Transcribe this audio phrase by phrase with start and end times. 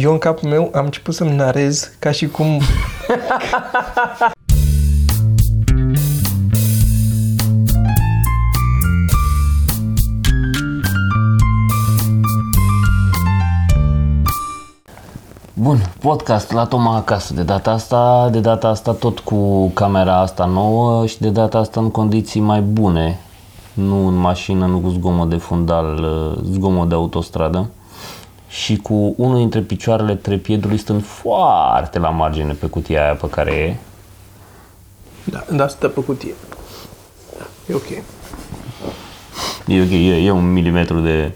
[0.00, 2.60] eu în capul meu am început să-mi narez ca și cum...
[15.52, 17.34] Bun, podcast la Toma acasă.
[17.34, 21.80] De data asta, de data asta tot cu camera asta nouă și de data asta
[21.80, 23.20] în condiții mai bune,
[23.74, 27.70] nu în mașină, nu cu zgomot de fundal, uh, zgomot de autostradă
[28.62, 33.52] și cu unul dintre picioarele trepiedului stând foarte la margine pe cutia aia pe care
[33.52, 33.76] e.
[35.24, 36.34] Da, da, stă pe cutie.
[37.38, 37.88] Da, e ok.
[39.66, 41.32] E ok, e, e un milimetru de...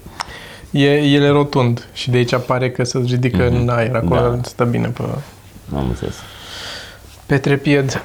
[0.70, 3.60] E, el e rotund și de aici pare că se ridică mm-hmm.
[3.60, 3.94] în aer.
[3.94, 4.28] Acolo Da.
[4.28, 4.42] da.
[4.42, 5.02] stă bine pe,
[5.74, 6.14] Am înțeles.
[7.26, 8.04] pe trepied.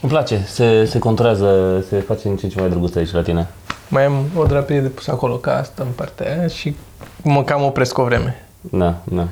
[0.00, 3.22] Îmi place, se, se conturează, se face din ce în ce mai drăguț aici la
[3.22, 3.48] tine.
[3.88, 6.76] Mai am o drapie de pus acolo ca asta în partea aia și
[7.22, 8.46] mă cam opresc o vreme.
[8.60, 9.26] Da, da.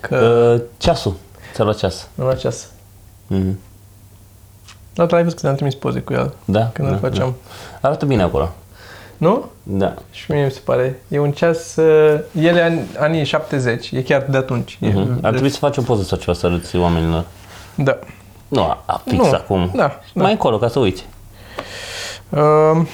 [0.00, 0.16] Că
[0.56, 1.14] Uh, ceasul,
[1.54, 2.08] ți-a luat ceas.
[2.14, 2.66] nu la ceas.
[3.26, 3.58] Mhm.
[4.94, 7.34] Data ai văzut că ți-am trimis poze cu el Da, când da, îl făceam.
[7.80, 7.88] Da.
[7.88, 8.52] Arată bine acolo.
[9.16, 9.50] Nu?
[9.62, 9.94] Da.
[10.10, 11.02] Și mie mi se pare.
[11.08, 14.78] E un ceas, uh, el e an, anii 70, e chiar de atunci.
[14.80, 15.18] E, Mhm.
[15.22, 17.24] Ar trebui să faci o poză sau ceva să arăți oamenilor.
[17.74, 17.98] Da.
[18.48, 19.70] Nu, a, a fix Nu, acum.
[19.74, 19.82] da,
[20.14, 20.22] da.
[20.22, 21.06] Mai încolo, ca să uiți.
[22.28, 22.86] Uh,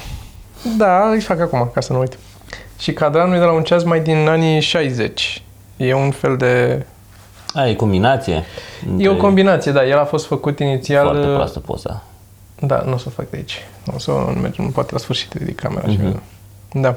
[0.77, 2.17] da, îi fac acum, ca să nu uit.
[2.79, 5.43] Și cadranul e de la un ceas mai din anii 60.
[5.77, 6.85] E un fel de...
[7.53, 8.43] A, e combinație.
[8.97, 9.85] E o combinație, da.
[9.85, 11.03] El a fost făcut inițial...
[11.05, 12.03] Foarte uh, proastă poza.
[12.59, 13.57] Da, nu o să o fac de aici.
[13.83, 15.87] Nu o să o mergem, poate la sfârșit ridic camera.
[15.87, 16.11] Mhm.
[16.11, 16.21] Mm-hmm.
[16.71, 16.95] Da.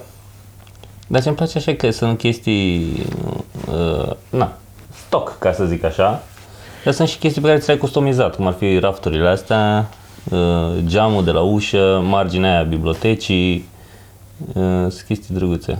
[1.06, 3.06] Dar ce-mi place așa că sunt chestii,
[3.68, 4.52] uh, na,
[5.06, 6.22] stock, ca să zic așa.
[6.84, 10.01] Dar sunt și chestii pe care ți le-ai customizat, cum ar fi rafturile astea, uh,
[10.86, 13.68] geamul de la ușă, marginea aia a bibliotecii,
[14.54, 15.78] uh, sunt chestii drăguțe.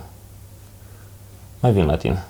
[1.61, 2.25] Mai vin la tine.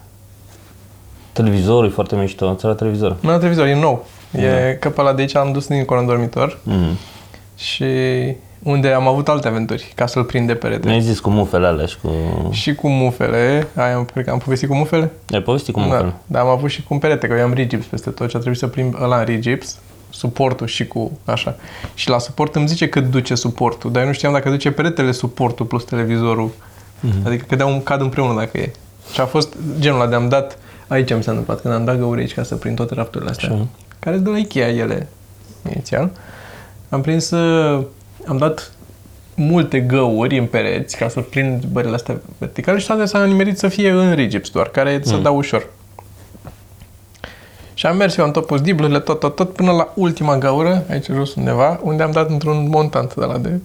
[1.33, 3.17] Televizorul e foarte mișto, ți la televizor.
[3.21, 4.07] Nu la televizor, e nou.
[4.33, 6.97] E că pe ăla de aici am dus dincolo în dormitor Mm.
[7.57, 7.85] și
[8.63, 10.89] unde am avut alte aventuri ca să-l prind de perete.
[10.89, 12.11] Mi-ai zis cu mufele alea și cu...
[12.51, 15.11] Și cu mufele, aia am, cred că am povestit cu mufele?
[15.33, 16.03] Ai povestit cu mufele?
[16.03, 18.37] Da, dar am avut și cu un perete, că eu am rigips peste tot și
[18.37, 19.79] a trebuit să prind ăla în rigips,
[20.13, 21.57] suportul și cu așa.
[21.95, 25.13] Și la suport îmi zice cât duce suportul, dar eu nu știam dacă duce peretele
[25.13, 26.51] suportul plus televizorul.
[26.51, 27.27] Mm-hmm.
[27.27, 28.73] Adică cădeau un cad împreună dacă e.
[29.13, 30.59] Și a fost genul ăla de am dat,
[30.89, 33.49] aici mi s-a întâmplat, când am dat găuri aici ca să prind toate rafturile astea,
[33.49, 33.67] Așa.
[33.99, 35.09] care de la Ikea ele,
[35.73, 36.11] inițial.
[36.89, 37.85] Am prins, uh,
[38.27, 38.73] am dat
[39.35, 43.69] multe găuri în pereți ca să prind bările astea verticale și toate s-a nimerit să
[43.69, 45.69] fie în rigips doar, care să dau ușor.
[47.83, 50.85] Și am mers eu, am tot pus diblurile, tot, tot, tot, până la ultima gaură,
[50.91, 53.61] aici jos undeva, unde am dat într-un montant de la de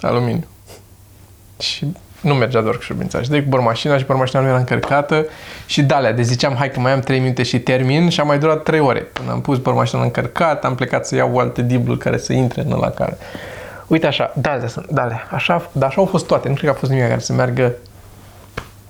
[0.00, 0.46] aluminiu.
[1.58, 1.86] Și
[2.20, 3.22] nu mergea doar cu șurbința.
[3.22, 5.26] Și de cu mașina și mașina nu era încărcată
[5.66, 8.22] și de alea, de ziceam, hai că mai am 3 minute și termin și a
[8.22, 9.00] mai durat 3 ore.
[9.00, 12.78] Până am pus mașina încărcat, am plecat să iau alte dibluri care să intre în
[12.78, 13.18] la care.
[13.86, 15.28] Uite așa, da, da, sunt, da, alea.
[15.30, 16.48] așa, dar așa au fost toate.
[16.48, 17.72] Nu cred că a fost nimic care să meargă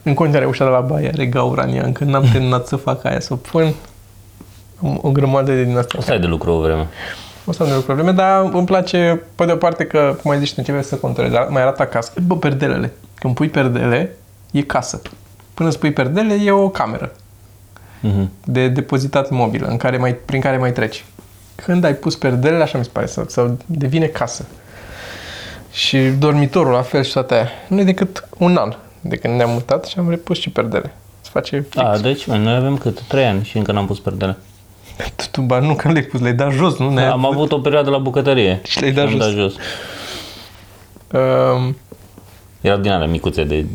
[0.03, 3.05] în continuare ușa de la baie are gaura în ea, încă n-am terminat să fac
[3.05, 3.90] aia, să o pun Am
[5.01, 5.99] o grămadă de din asta.
[5.99, 6.87] O să ai de lucru o vreme.
[7.45, 10.39] O să am de probleme, dar îmi place, pe de o parte, că, cum ai
[10.39, 12.13] zis, începe să controlezi, dar mai arată acasă.
[12.27, 12.93] Bă, perdelele.
[13.15, 14.17] Când pui perdele,
[14.51, 15.03] e casă.
[15.55, 17.13] Până spui perdele, e o cameră
[18.03, 18.31] Mhm.
[18.45, 21.05] de depozitat mobilă în care mai, prin care mai treci.
[21.55, 24.45] Când ai pus perdelele, așa mi se pare, să, să devine casă.
[25.73, 27.49] Și dormitorul, la fel și toate aia.
[27.69, 30.93] Nu e decât un an de când ne-am mutat și am repus și perdele.
[31.21, 31.77] Se face fix.
[31.77, 33.01] A, deci, mă, noi avem cât?
[33.03, 34.37] Trei ani și încă n-am pus perdele.
[35.17, 36.91] Tu, tu, ba, nu, că le-ai pus, le-ai dat jos, nu?
[36.91, 38.61] Ne-ai Am avut o perioadă la bucătărie.
[38.65, 39.19] Și le-ai dat Am jos.
[39.19, 39.55] dat jos.
[41.13, 41.77] Um,
[42.61, 43.67] Erau din alea micuțe de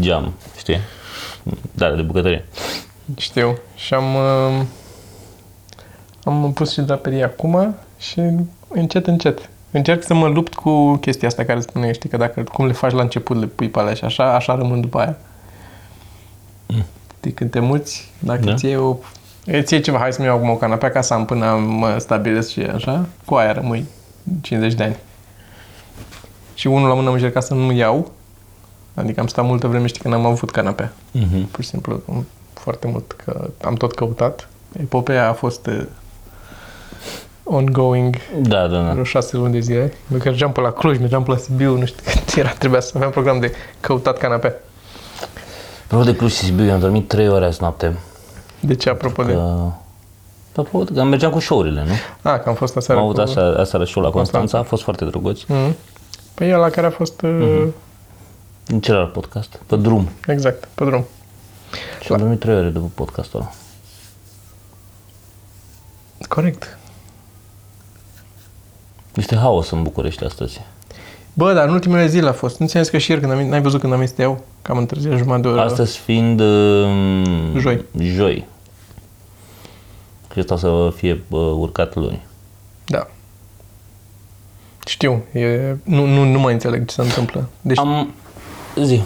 [0.00, 0.78] geam, știi?
[1.72, 2.44] Da, de bucătărie.
[3.16, 3.58] Știu.
[3.74, 4.62] Și am, uh,
[6.24, 8.20] am pus și draperia acum și
[8.68, 9.50] încet, încet.
[9.70, 12.92] Încerc să mă lupt cu chestia asta care spune, știi, că dacă cum le faci
[12.92, 15.16] la început, le pui pe alea și așa, așa rămân după aia.
[16.66, 16.84] Mm.
[17.16, 18.50] Știi, când te muți, dacă Da.
[18.50, 18.56] da.
[18.56, 18.96] ți iei o...
[19.46, 22.50] Îți iei ceva, hai să-mi iau acum o canapea ca să am până mă stabilesc
[22.50, 23.84] și așa, cu aia rămâi
[24.40, 24.96] 50 de ani.
[26.54, 28.10] Și unul la mână am încercat să nu iau,
[28.94, 31.44] adică am stat multă vreme, știi, că n-am avut canapea Mhm.
[31.50, 34.48] pur și simplu am- foarte mult că am tot căutat.
[34.80, 35.82] Epopeea a fost uh,
[37.44, 38.90] ongoing Da, da, da.
[38.92, 39.92] vreo șase luni de zile.
[40.12, 42.80] Eu că mergeam pe la Cluj, mergeam pe la Sibiu, nu știu cât era, trebuia
[42.80, 44.54] să aveam program de căutat canapea.
[45.84, 47.96] Apropo de Cluj și Sibiu, am dormit 3 ore azi noapte.
[48.62, 49.32] De ce, apropo de...
[49.32, 49.70] Că...
[50.56, 51.92] Apropo, că mergeam cu show-urile, nu?
[52.30, 53.20] A, că am fost Am aseară avut cu...
[53.20, 55.42] așa, aseară show la Constanța, a fost foarte drăguț.
[55.42, 55.76] Mm.
[56.34, 57.22] Păi ăla care a fost...
[57.22, 57.66] Uh,
[58.66, 60.08] În celălalt podcast, pe drum.
[60.26, 61.04] Exact, pe drum.
[62.10, 63.50] Am dormit trei ore după podcastul ăla.
[66.28, 66.78] Corect.
[69.14, 70.60] Este haos în București astăzi.
[71.34, 72.58] Bă, dar în ultimele zile a fost.
[72.58, 74.44] Nu ți-am zis că și ieri când am, n-ai văzut când am este eu?
[74.62, 75.60] Că am întârziat jumătate de oră.
[75.60, 77.84] Astăzi fiind um, Joi.
[78.00, 78.46] Joi.
[80.28, 82.22] Cred că o să fie uh, urcat luni.
[82.86, 83.06] Da.
[84.86, 85.22] Știu.
[85.32, 87.48] E, nu, nu, nu mai înțeleg ce se întâmplă.
[87.60, 88.14] Deci, Am
[88.82, 89.00] zi.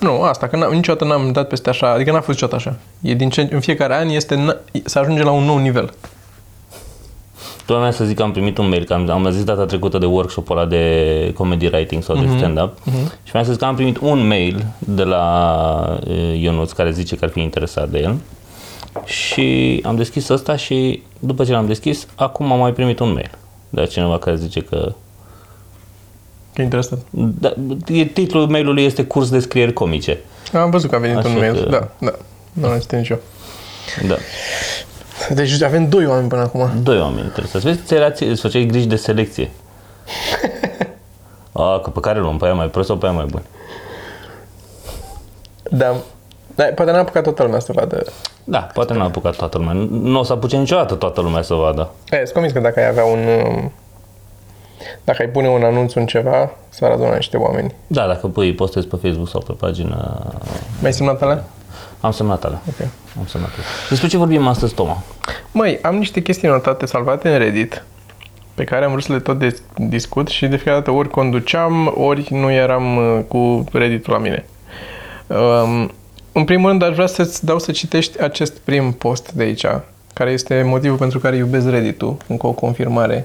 [0.00, 2.76] nu, asta, că n-am, niciodată n-am dat peste așa, adică n-a fost niciodată așa.
[3.00, 5.92] E din ce, în fiecare an este, n- să ajunge la un nou nivel.
[7.66, 9.98] Tu mea să zic că am primit un mail, că am, am zis data trecută
[9.98, 12.78] de workshop-ul ăla de comedy writing sau de stand-up
[13.22, 17.24] și mi-a zis că am primit un mail de la uh, Ionuț care zice că
[17.24, 18.14] ar fi interesat de el
[19.04, 23.30] și am deschis ăsta și după ce l-am deschis, acum am mai primit un mail
[23.70, 24.92] de la cineva care zice că
[26.54, 27.02] Că e interesant.
[27.10, 27.52] da,
[27.86, 30.18] e, titlul mailului este curs de scrieri comice.
[30.52, 31.54] Am văzut că a venit Așa un mail.
[31.62, 32.12] că- Da, da.
[32.52, 33.18] Nu am citit nici eu.
[34.06, 34.14] Da.
[35.30, 36.70] Deci avem doi oameni până acum.
[36.82, 37.64] Doi oameni interesați.
[37.64, 39.50] Vezi, ți era, îți făceai griji de selecție.
[41.52, 42.36] A, că pe care luăm?
[42.36, 43.42] Pe aia mai prost sau pe aia mai bun?
[45.70, 45.94] Da.
[46.54, 48.04] Da, poate n-a apucat toată lumea să vadă.
[48.44, 49.72] Da, poate n-a apucat toată lumea.
[49.90, 51.90] Nu o să apuce niciodată toată lumea să vadă.
[52.10, 53.18] E, sunt convins că dacă ai avea un...
[53.46, 53.72] um,
[55.04, 57.74] Dacă ai pune un anunț în ceva, s-ar aduna niște oameni.
[57.86, 60.22] Da, dacă pui postezi pe Facebook sau pe pagina...
[60.80, 61.44] Mai semnat alea?
[62.02, 62.62] Am semnat alea.
[62.68, 62.88] Ok.
[63.18, 63.64] Am semnat alea.
[63.88, 65.02] Despre ce vorbim astăzi, Toma?
[65.52, 67.84] Măi, am niște chestii notate salvate în Reddit
[68.54, 71.92] pe care am vrut să le tot de- discut și de fiecare dată ori conduceam,
[71.96, 74.44] ori nu eram uh, cu Reddit-ul la mine.
[75.26, 75.90] Um,
[76.32, 79.66] în primul rând, aș vrea să-ți dau să citești acest prim post de aici,
[80.14, 83.24] care este motivul pentru care iubesc Reddit-ul, încă o confirmare.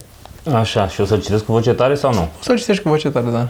[0.53, 2.27] Așa, și o să-l citesc cu voce tare sau nu?
[2.39, 3.47] Să-l citești cu voce tare, da.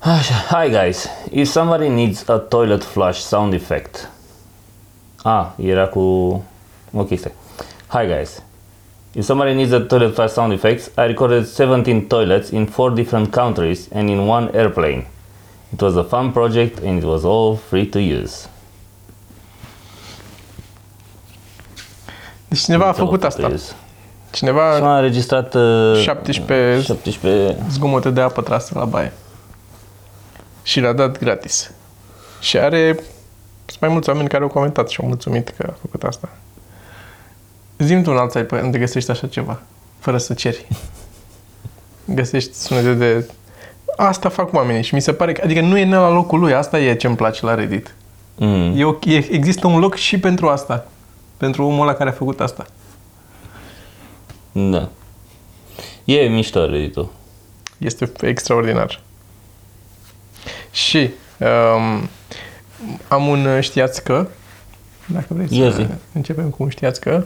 [0.00, 1.06] Așa, hi guys.
[1.30, 4.10] If somebody needs a toilet flush sound effect.
[5.22, 6.00] Ah, era cu...
[6.92, 7.32] Ok, stai.
[7.86, 8.42] Hi guys.
[9.12, 13.30] If somebody needs a toilet flush sound effects, I recorded 17 toilets in 4 different
[13.30, 15.06] countries and in one airplane.
[15.72, 18.48] It was a fun project and it was all free to use.
[22.48, 23.54] Deci cineva a It's all făcut free to asta.
[23.54, 23.72] use.
[24.30, 29.12] Cineva Și a înregistrat uh, 17 17 zgomote de apă trasă la baie.
[30.70, 31.70] Și l-a dat gratis.
[32.40, 32.92] Și are
[33.66, 36.28] sunt mai mulți oameni care au comentat și au mulțumit că a făcut asta.
[37.78, 39.62] Zim tu un alt site pe unde găsești așa ceva,
[39.98, 40.66] fără să ceri.
[42.18, 43.30] Găsești sunete de...
[43.96, 45.40] Asta fac oamenii și mi se pare că...
[45.44, 47.94] Adică nu e la locul lui, asta e ce îmi place la Reddit.
[48.36, 48.78] mm.
[48.78, 50.86] E, ok- e, există un loc și pentru asta.
[51.36, 52.66] Pentru omul ăla care a făcut asta.
[54.52, 54.88] Da.
[56.04, 57.08] E mișto Reddit-ul.
[57.78, 59.00] Este extraordinar.
[60.70, 62.08] Și um,
[63.08, 64.26] am un uh, știați că,
[65.06, 65.86] dacă vreți Ia să zi.
[66.12, 67.24] începem cu un știați că.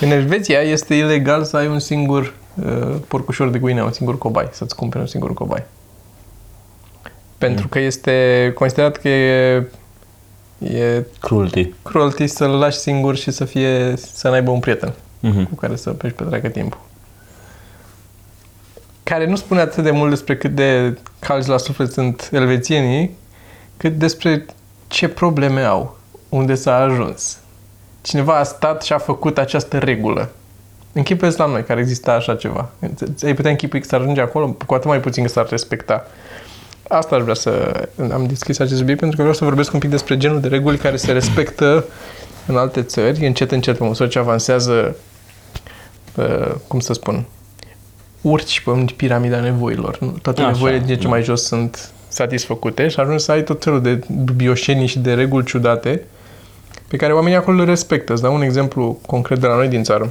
[0.00, 2.34] În Elveția este ilegal să ai un singur
[2.64, 5.62] uh, porcușor de guinea, un singur cobai, să-ți cumperi un singur cobai.
[7.38, 9.66] Pentru că este considerat că e,
[10.64, 11.72] e Cruelty.
[11.82, 15.44] cruelty să-l lași singur și să fie să n-aibă un prieten Mhm.
[15.48, 16.80] cu care să peși petreacă timpul.
[19.02, 23.16] Care nu spune atât de mult despre cât de calzi la suflet sunt elvețienii,
[23.76, 24.46] cât despre
[24.88, 25.98] ce probleme au,
[26.28, 27.38] unde s-a ajuns.
[28.02, 30.30] Cineva a stat și a făcut această regulă.
[30.92, 32.70] Închipuiesc la noi, care exista așa ceva.
[33.24, 36.06] Ai putea închipui că s-ar ajunge acolo, cu atât mai puțin că s-ar respecta.
[36.92, 37.82] Asta aș vrea să...
[38.12, 40.76] Am deschis acest subiect pentru că vreau să vorbesc un pic despre genul de reguli
[40.76, 41.84] care se respectă
[42.46, 44.96] în alte țări, încet, încet, pe măsură ce avansează,
[46.16, 47.24] uh, cum să spun,
[48.20, 49.98] urci pe piramida nevoilor.
[50.00, 50.14] Nu?
[50.22, 51.08] Toate Așa, nevoile din ce da.
[51.08, 55.44] mai jos sunt satisfăcute și ajungi să ai tot felul de dubioșenii și de reguli
[55.44, 56.04] ciudate
[56.88, 58.12] pe care oamenii acolo le respectă.
[58.12, 60.10] Îți dau un exemplu concret de la noi din țară.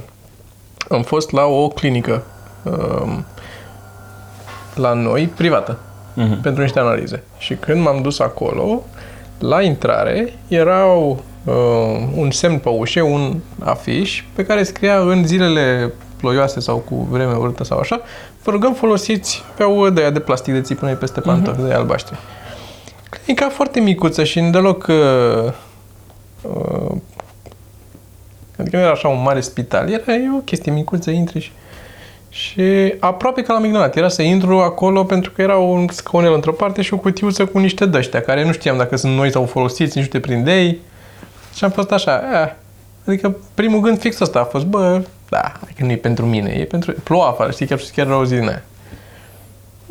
[0.88, 2.22] Am fost la o clinică
[2.62, 3.24] um,
[4.74, 5.78] la noi, privată,
[6.14, 6.40] Mhm.
[6.40, 7.22] pentru niște analize.
[7.38, 8.82] Și când m-am dus acolo,
[9.38, 11.54] la intrare erau uh,
[12.14, 17.34] un semn pe ușe, un afiș pe care scria în zilele ploioase sau cu vreme
[17.34, 18.00] urâtă sau așa,
[18.42, 21.66] vă rugăm folosiți, aveau de aia de plastic de țipunei peste pantofi, uh-huh.
[21.66, 22.16] de albaștri.
[23.10, 25.52] Clinica foarte micuță și deloc uh,
[26.42, 26.96] uh,
[28.58, 31.50] adică nu era așa un mare spital, era e o chestie micuță, intri și
[32.32, 33.96] și aproape că l-am ignorat.
[33.96, 37.58] Era să intru acolo pentru că era un scaunel într-o parte și o cutiuță cu
[37.58, 40.80] niște dăștia, care nu știam dacă sunt noi sau folosiți, nici nu te prindei.
[41.54, 42.52] Și am fost așa, eh.
[43.06, 46.64] Adică primul gând fix ăsta a fost, bă, da, că nu e pentru mine, e
[46.64, 46.92] pentru...
[46.92, 48.62] Ploua afară, știi, chiar, chiar era o zi din aia.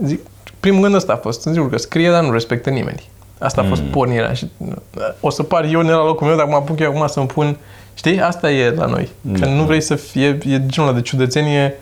[0.05, 0.19] Zic,
[0.59, 3.09] primul gând ăsta a fost, sigur că scrie, dar nu respectă nimeni.
[3.39, 4.47] Asta a fost pornirea și
[5.19, 7.57] o să par eu la locul meu, dacă mă apuc eu acum să-mi pun...
[7.93, 8.21] Știi?
[8.21, 9.09] Asta e la noi.
[9.39, 10.27] Că nu vrei să fie...
[10.27, 11.75] E genul ăla de ciudățenie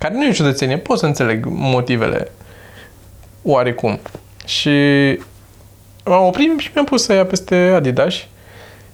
[0.00, 2.30] care nu e ciudățenie, pot să înțeleg motivele
[3.42, 3.98] oarecum.
[4.44, 4.70] Și
[6.04, 8.14] m-am oprit și mi-am pus să ia peste Adidas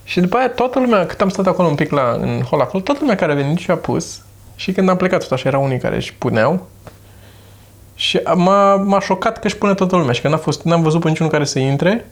[0.04, 2.82] și după aia toată lumea, cât am stat acolo un pic la, în hol acolo,
[2.82, 4.20] toată lumea care a venit și a pus
[4.56, 6.68] și când am plecat tot așa, erau unii care își puneau
[7.94, 11.00] și m-a, m-a șocat că își pune toată lumea și că n-a fost, n-am văzut
[11.00, 12.04] pe niciunul care să intre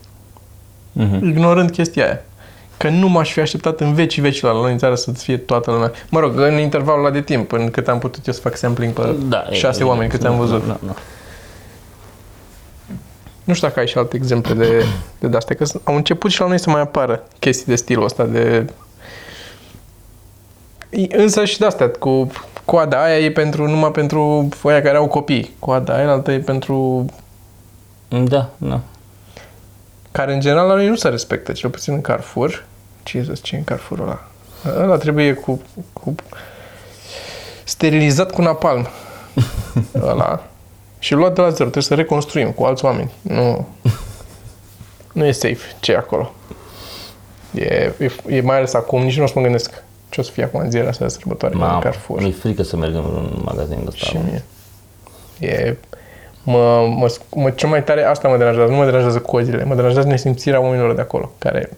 [0.98, 1.20] uh-huh.
[1.22, 2.22] ignorând chestia aia.
[2.84, 5.70] Că nu m-aș fi așteptat în vecii veci la noi în țară să fie toată
[5.70, 5.92] lumea.
[6.10, 8.92] Mă rog, în intervalul ăla de timp, în cât am putut eu să fac sampling
[8.92, 10.66] pe da, șase e, oameni, cât da, am văzut.
[10.66, 10.94] Da, da.
[13.44, 14.84] Nu știu dacă ai și alte exemple de,
[15.18, 18.24] de astea, că au început și la noi să mai apară chestii de stilul ăsta
[18.24, 18.66] de...
[21.08, 22.30] Însă și de astea, cu
[22.64, 25.54] coada aia e pentru, numai pentru foia care au copii.
[25.58, 27.06] Coada aia altă e pentru...
[28.08, 28.80] Da, da.
[30.12, 32.64] Care în general la noi nu se respectă, cel puțin în Carrefour.
[33.04, 34.28] Ce să ce în Carrefour ăla?
[34.82, 36.14] Ăla trebuie cu, cu
[37.64, 38.86] sterilizat cu napalm.
[40.10, 40.42] ăla
[40.98, 41.62] și luat de la zero.
[41.70, 43.10] Trebuie să reconstruim cu alți oameni.
[43.22, 43.68] Nu,
[45.12, 46.32] nu e safe ce e acolo.
[47.54, 50.30] E, e, e mai ales acum, nici nu o să mă gândesc ce o să
[50.30, 52.20] fie acum în zilele astea de sărbătoare Ma, Carrefour.
[52.20, 54.06] Mi-e frică să merg în magazin de ăsta.
[54.06, 54.44] Și mie.
[55.50, 55.76] E,
[56.42, 60.08] mă, mă, mă, cel mai tare, asta mă deranjează, nu mă deranjează cozile, mă deranjează
[60.08, 61.70] nesimțirea oamenilor de acolo, care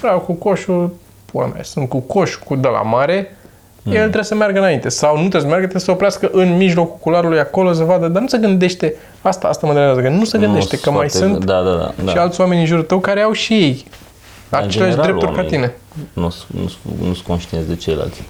[0.00, 0.94] vreau cu coșul,
[1.24, 3.36] pula mea, sunt cu coșul cu de la mare,
[3.82, 3.92] mm.
[3.92, 4.88] el trebuie să meargă înainte.
[4.88, 8.22] Sau nu trebuie să meargă, trebuie să oprească în mijlocul cularului acolo să vadă, dar
[8.22, 11.44] nu se gândește, asta, asta mă deranjează, că nu se gândește nu că mai sunt
[11.44, 12.10] da, da, da, da.
[12.10, 13.84] și alți oameni în jurul tău care au și ei
[14.50, 15.74] aceleași drepturi ca tine.
[16.12, 18.22] Nu sunt conștienți de ceilalți.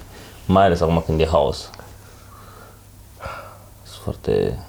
[0.45, 1.69] Mai ales acum când e haos.
[3.83, 4.59] Sunt foarte...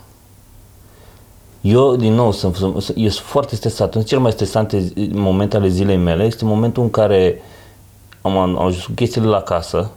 [1.63, 2.57] Eu, din nou, sunt,
[2.95, 3.95] eu sunt foarte stresat.
[3.95, 7.43] În cel mai stresante momente ale zilei mele este momentul în care
[8.23, 9.91] am, am ajuns cu chestiile la casă,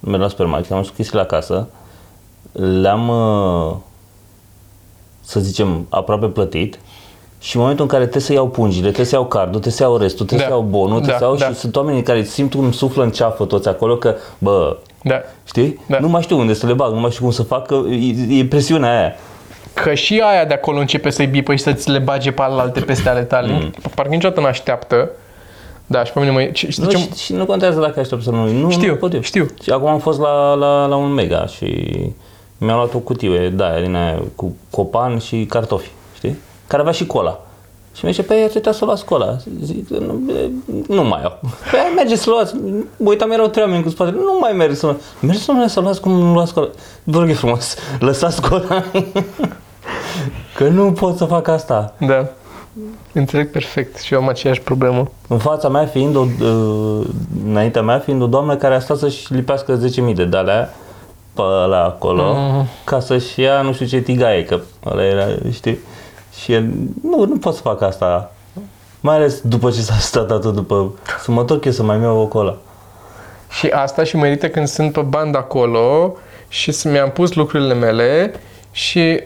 [0.00, 1.68] merg la supermarket, am ajuns cu chestiile la casă,
[2.52, 3.76] le-am, uh,
[5.20, 6.78] să zicem, aproape plătit
[7.38, 9.82] și în momentul în care trebuie să iau pungile, trebuie să iau cardul, trebuie să
[9.82, 10.54] iau restul, trebuie da.
[10.54, 11.46] să iau bonul, trebuie da, să iau da.
[11.46, 15.20] și sunt oamenii care simt cum suflă în ceafă toți acolo că, bă, da.
[15.44, 15.80] știi?
[15.88, 15.98] Da.
[15.98, 18.38] Nu mai știu unde să le bag, nu mai știu cum să fac, că e,
[18.38, 19.14] e presiunea aia.
[19.82, 23.08] Că și aia de acolo începe să-i bipă și să-ți le bage pe alte peste
[23.08, 23.52] ale tale.
[23.52, 23.72] Mm.
[23.94, 25.10] Parcă niciodată nu așteaptă
[25.90, 26.48] da, și pe mine mă...
[26.52, 26.96] Știi nu, ce...
[26.96, 28.52] și, și nu contează dacă aștept să nu.
[28.52, 29.20] Nu, știu, nu pot eu.
[29.20, 29.46] știu.
[29.62, 31.90] Și acum am fost la, la, la un mega și
[32.58, 36.38] mi-a luat o cutie de aia, din aia, cu copan și cartofi, știi?
[36.66, 37.40] Care avea și cola.
[37.94, 39.36] Și mi-a zis, pe atâta să luați cola.
[39.62, 40.20] Zic, nu,
[40.88, 41.38] nu mai au.
[41.70, 42.54] Păi merge să luați.
[42.96, 44.16] Uitam, erau trei oameni cu spatele.
[44.16, 45.02] Nu mai merg să luați.
[45.20, 46.68] Mergeți să, să luați cum nu luați cola.
[47.04, 48.84] Vă rog frumos, lăsați cola.
[50.60, 51.94] Că nu pot să fac asta.
[51.98, 52.28] Da.
[53.12, 55.10] Înțeleg perfect și eu am aceeași problemă.
[55.28, 57.06] În fața mea fiind o, uh,
[57.46, 60.74] înaintea mea fiind o doamnă care a stat să-și lipească 10.000 de dalea
[61.32, 62.66] pe la acolo mm.
[62.84, 65.78] ca să-și ia nu știu ce tigaie, că ăla era, știi?
[66.40, 66.70] Și el,
[67.02, 68.32] nu, nu pot să fac asta.
[69.00, 72.18] Mai ales după ce s-a stat atât după, să mă întorc eu să mai iau
[72.18, 72.56] o cola.
[73.50, 76.16] Și asta și merită când sunt pe band acolo
[76.48, 78.34] și mi-am pus lucrurile mele
[78.70, 79.20] și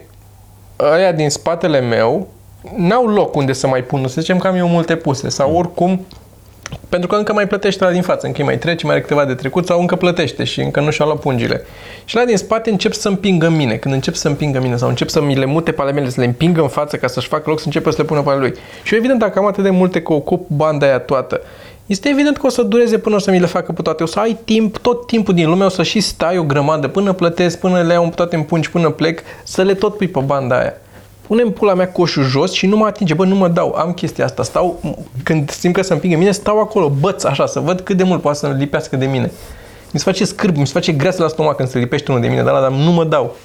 [0.93, 2.29] ăia din spatele meu
[2.77, 5.57] n-au loc unde să mai pună, să zicem că am eu multe puse sau mm.
[5.57, 6.07] oricum
[6.89, 9.35] pentru că încă mai plătește la din față, încă mai trece, mai are câteva de
[9.35, 11.65] trecut sau încă plătește și încă nu și-a luat pungile.
[12.05, 13.77] Și la din spate încep să împingă mine.
[13.77, 16.21] Când încep să împingă mine sau încep să mi le mute pe ale mele, să
[16.21, 18.39] le împingă în față ca să-și facă loc, să începe să le pună pe ale
[18.39, 18.55] lui.
[18.83, 21.41] Și eu evident, dacă am atât de multe că ocup banda aia toată,
[21.87, 24.03] este evident că o să dureze până o să mi le facă pe toate.
[24.03, 27.13] O să ai timp, tot timpul din lume, o să și stai o grămadă până
[27.13, 30.59] plătesc, până le iau toate în pungi, până plec, să le tot pui pe banda
[30.59, 30.75] aia
[31.27, 34.25] punem pula mea coșul jos și nu mă atinge, bă, nu mă dau, am chestia
[34.25, 34.81] asta, stau,
[35.23, 38.21] când simt că să împingă mine, stau acolo, băț, așa, să văd cât de mult
[38.21, 39.31] poate să lipească de mine.
[39.91, 42.29] Mi se face scârb, mi se face greasă la stomac când se lipește unul de
[42.29, 43.37] mine, dar, dar nu mă dau.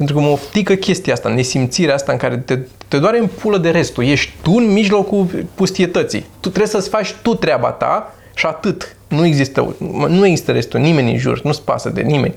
[0.00, 3.58] Pentru că mă oftică chestia asta, nesimțirea asta în care te, te doare în pulă
[3.58, 4.04] de restul.
[4.04, 6.20] Ești tu în mijlocul pustietății.
[6.20, 8.96] Tu trebuie să-ți faci tu treaba ta și atât.
[9.08, 9.74] Nu există,
[10.08, 12.34] nu există restul, nimeni în jur, nu-ți pasă de nimeni.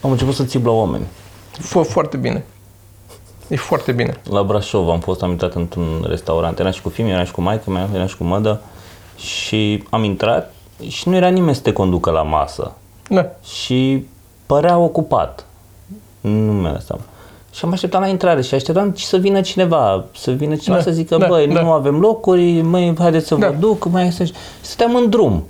[0.00, 1.04] Am început să țip la oameni.
[1.50, 2.44] Fă foarte bine.
[3.48, 4.16] E foarte bine.
[4.30, 7.40] La Brașov am fost, am intrat într-un restaurant, eram și cu fiii eram și cu
[7.40, 8.60] maica mea, eram și cu mădă
[9.16, 10.54] și am intrat
[10.88, 12.72] și nu era nimeni să te conducă la masă.
[13.08, 13.30] Da.
[13.42, 14.06] Și
[14.46, 15.46] părea ocupat.
[16.30, 17.02] Nu mi-a seama.
[17.50, 20.90] Și am așteptat la intrare și așteptam să vină cineva, să vină cineva da, să
[20.90, 21.62] zică, da, băi, da.
[21.62, 23.48] nu avem locuri, măi, haideți să da.
[23.48, 24.30] vă duc, mai să...
[24.60, 25.44] Stăteam în drum.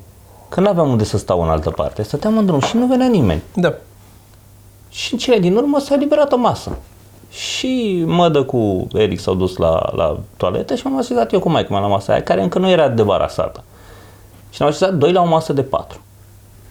[0.49, 2.03] că nu aveam unde să stau în altă parte.
[2.03, 3.43] Stăteam în drum și nu venea nimeni.
[3.55, 3.75] Da.
[4.89, 6.77] Și în cele din urmă s-a eliberat o masă.
[7.31, 11.73] Și Mădă cu Eric s-au dus la, la toaletă și m-am așezat eu cu maică
[11.73, 13.65] mea la masa aia, care încă nu era debarasată.
[14.51, 16.01] Și ne-am așezat doi la o masă de patru.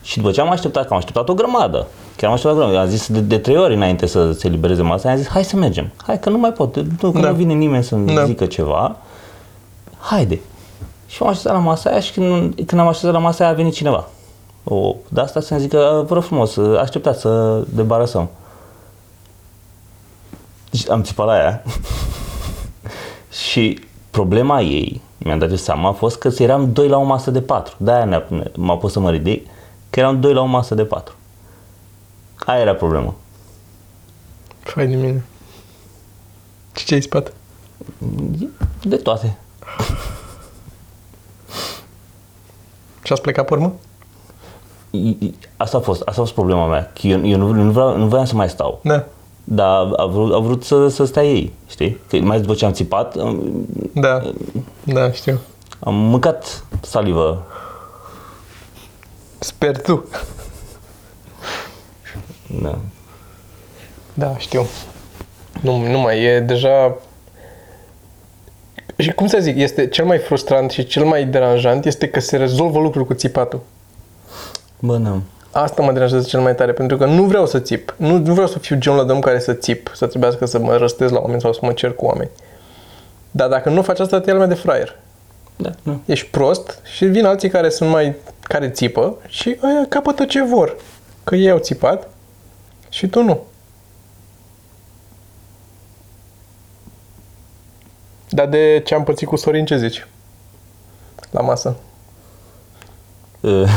[0.01, 2.79] Și după ce am așteptat, că am așteptat o grămadă, chiar am așteptat o grămadă,
[2.79, 5.55] am zis de, de trei ori înainte să se elibereze masa, am zis hai să
[5.55, 7.29] mergem, hai că nu mai pot, nu, că Da.
[7.29, 8.25] nu vine nimeni să-mi Da.
[8.25, 8.95] zică ceva,
[9.99, 10.39] haide.
[11.07, 13.55] Și m-am așezat la masa aia și când, când am așezat la masa aia a
[13.55, 14.07] venit cineva.
[14.63, 18.29] O, de asta să-mi zică, vă rog frumos, așteptați să debarasăm.
[20.69, 21.63] Deci am țipat la ea.
[23.49, 23.79] și
[24.09, 27.41] problema ei, mi-am dat eu seama, a fost că eram doi la o masă de
[27.41, 27.73] patru.
[27.77, 29.47] De-aia ne-a, ne- m-a pus să mă ridic,
[29.89, 31.13] că eram doi la o masă de patru.
[32.35, 33.13] Aia era problema.
[34.59, 35.23] Fai de mine.
[36.75, 37.31] Și ce ai spate?
[38.81, 39.37] De toate.
[43.03, 43.73] Și ați plecat pe urmă?
[44.89, 46.91] I- i- Asta a fost, asta a fost problema mea.
[47.01, 48.79] Că eu, eu nu, nu, vreau, nu voiam să mai stau.
[48.83, 49.05] Da.
[49.43, 51.97] Dar a vrut, a vrut să, să stea ei, știi?
[52.09, 53.41] Că mai după ce am țipat, am,
[53.93, 54.21] Da.
[54.83, 55.39] Da, știu.
[55.79, 57.45] am mâncat salivă.
[59.39, 60.05] Sper tu.
[62.61, 62.77] Da.
[64.13, 64.65] Da, știu.
[65.61, 66.97] Nu, nu mai e deja...
[68.97, 72.37] Și cum să zic, este cel mai frustrant și cel mai deranjant este că se
[72.37, 73.61] rezolvă lucrul cu țipatul.
[74.79, 75.21] Bă, nu.
[75.51, 77.95] Asta mă deranjează cel mai tare, pentru că nu vreau să țip.
[77.97, 80.75] Nu, nu vreau să fiu genul de om care să țip, să trebuiască să mă
[80.75, 82.29] răstez la oameni sau să mă cer cu oameni.
[83.31, 84.95] Dar dacă nu faci asta, te ia lumea de fraier.
[85.55, 86.01] Da, nu.
[86.05, 88.15] Ești prost și vin alții care sunt mai...
[88.41, 90.75] care țipă și aia capătă ce vor.
[91.23, 92.09] Că ei au țipat
[92.93, 93.39] și tu nu.
[98.29, 100.07] Dar de ce am pățit cu Sorin, ce zici?
[101.31, 101.75] La masă.
[103.39, 103.69] Uh,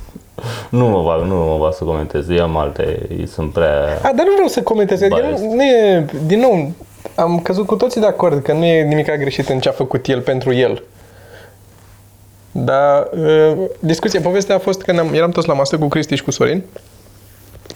[0.70, 2.28] nu mă bag, nu mă bag să comentez.
[2.28, 3.98] Eu am alte, sunt prea...
[4.02, 5.02] A, dar nu vreau să comentez.
[5.02, 5.46] Adică Biased.
[5.46, 6.72] nu, nu e, din nou,
[7.14, 10.06] am căzut cu toții de acord că nu e nimic greșit în ce a făcut
[10.06, 10.82] el pentru el.
[12.52, 16.22] Dar uh, discuția, povestea a fost că am, eram toți la masă cu Cristi și
[16.22, 16.62] cu Sorin,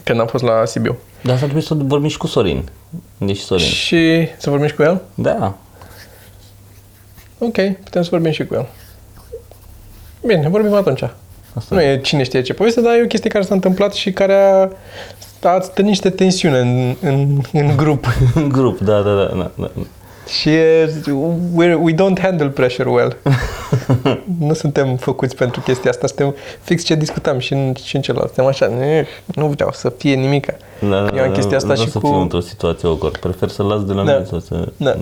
[0.08, 0.96] când am fost la Sibiu.
[1.22, 2.68] Dar asta trebuie să vorbim și cu Sorin.
[3.18, 3.66] Deci Sorin.
[3.66, 5.02] Și să vorbim și cu el?
[5.14, 5.54] Da.
[7.38, 8.68] Ok, putem să vorbim și cu el.
[10.26, 11.02] Bine, vorbim atunci.
[11.54, 11.74] Asta.
[11.74, 14.34] Nu e cine știe ce poveste, dar e o chestie care s-a întâmplat și care
[14.34, 14.68] a,
[15.48, 18.06] a stârnit niște tensiune în, în, în grup.
[18.34, 19.24] În grup, da, da, da.
[19.24, 19.70] da, da.
[20.28, 20.86] Și e,
[21.56, 23.16] we're, we don't handle pressure well.
[24.48, 26.06] nu suntem făcuți pentru chestia asta.
[26.06, 28.32] Suntem fix ce discutam și în, și în celălalt.
[28.34, 30.54] Suntem așa, "Eh, nu vreau să fie nimica.
[30.80, 32.06] Da, da, Eu am da, chestia asta nu vreau și să cu...
[32.06, 33.16] fiu într-o situație awkward.
[33.16, 34.12] Prefer să las de la Da.
[34.12, 34.68] mine sau să...
[34.76, 34.94] Da.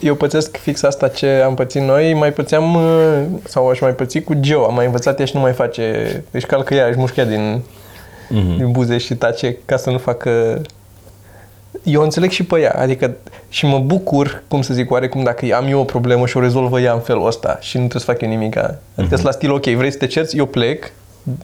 [0.00, 4.18] Eu pățesc fix asta ce am pățit noi, mai pățeam, uh, sau aș mai păți
[4.20, 7.20] cu Geo, am mai învățat ea și nu mai face, își calcă ea, își mușcă
[7.20, 7.60] ea din,
[8.30, 8.56] Mhm.
[8.56, 10.60] din buze și tace ca să nu facă...
[11.82, 13.16] Eu o înțeleg și pe ea, adică
[13.48, 16.80] și mă bucur, cum să zic, oarecum dacă am eu o problemă și o rezolvă
[16.80, 18.56] ea în felul ăsta și nu trebuie să fac eu nimic.
[18.56, 19.08] Adică Mhm.
[19.08, 20.92] sunt la stil, ok, vrei să te cerți, eu plec,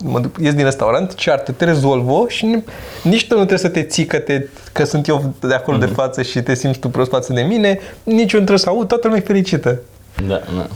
[0.05, 2.63] mă duc, ies din restaurant, ceartă, te rezolvă și nu,
[3.03, 5.87] nici tu nu trebuie să te ții că, te, că sunt eu de acolo Mhm.
[5.87, 8.69] de față și te simți tu prost față de mine, nici eu nu trebuie să
[8.69, 9.81] aud, toată lumea e fericită.
[10.27, 10.67] Da, da.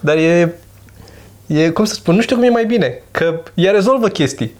[0.00, 0.54] Dar e,
[1.46, 4.54] e, cum să spun, nu știu cum e mai bine, că ea rezolvă chestii.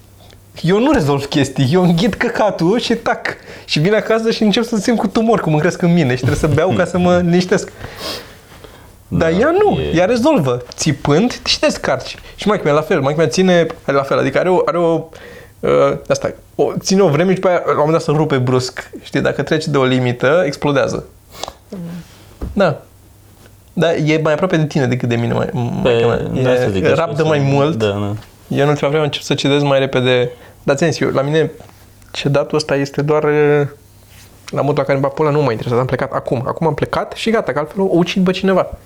[0.60, 3.26] Eu nu rezolv chestii, eu înghit căcatul și tac.
[3.64, 6.16] Și vin acasă și încep să simt cu tumor, cum îmi cresc în mine și
[6.24, 7.72] trebuie să beau ca să mă liniștesc.
[9.08, 12.16] Dar Da, ea nu, e- ea rezolvă, țipând și te scarci.
[12.34, 15.04] Și mai mea la fel, mai mea ține la fel, adică are o, are o
[15.60, 15.70] uh,
[16.08, 18.90] asta, o, ține o vreme și pe aia, la un moment dat se rupe brusc.
[19.02, 21.04] Știi, dacă trece de o limită, explodează.
[22.52, 22.80] Da.
[23.72, 25.46] Da, e mai aproape de tine decât de mine, mai,
[25.82, 27.78] Pe, mai da, să zic, E, așa, rapidă să- mai mult.
[27.78, 28.12] Da, da.
[28.52, 30.30] Eu în ultima vreme încep să cedez mai repede.
[30.62, 31.50] Dar ți eu, la mine
[32.10, 33.70] cedatul ăsta este doar e,
[34.48, 35.80] la modul la care îmi bag pula, nu mă interesează.
[35.80, 36.42] Am plecat acum.
[36.46, 38.78] Acum am plecat și gata, că altfel o ucid pe cineva.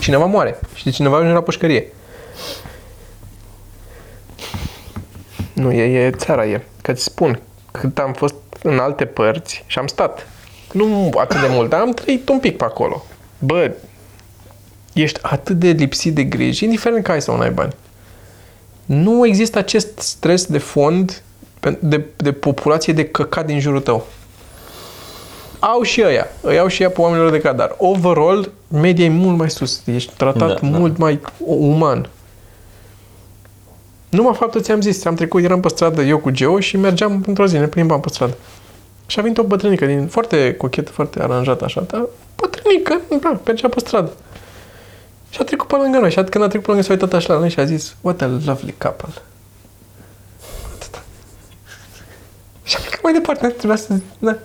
[0.00, 0.58] Cineva moare.
[0.74, 1.92] Și de cineva ajunge la pușcărie.
[5.52, 6.66] Nu, e, e țara e.
[6.82, 10.26] Că ți spun, cât am fost în alte părți și am stat.
[10.72, 13.04] Nu atât de mult, dar am trăit un pic pe acolo.
[13.38, 13.72] Bă,
[14.92, 17.74] ești atât de lipsit de griji, indiferent că ai sau nu ai bani.
[18.94, 21.22] Nu există acest stres de fond
[21.60, 24.06] pe- de, de populație de căcat din jurul tău.
[25.58, 29.08] Au și ăia, îi au și ea pe oamenilor de căcat, dar overall, media e
[29.08, 29.82] mult mai sus.
[29.84, 30.78] Ești tratat Da, da.
[30.78, 32.08] mult mai uman.
[34.08, 37.46] Numai faptul ți-am zis, am trecut, eram pe stradă eu cu Geo și mergeam într-o
[37.46, 38.36] zi, ne plimbam pe stradă.
[39.06, 43.68] Și a venit o bătrânică din foarte cochetă, foarte aranjată așa, dar bătrânică, da, mergea
[43.68, 44.12] pe stradă.
[45.32, 47.12] Și a trecut pe lângă noi și a- când a trecut pe lângă s-a uitat
[47.12, 49.12] așa la noi și a zis, what a lovely couple.
[50.74, 51.02] Atâta.
[52.62, 53.94] Și am plecat mai departe, trebuia să...
[54.18, 54.36] Da.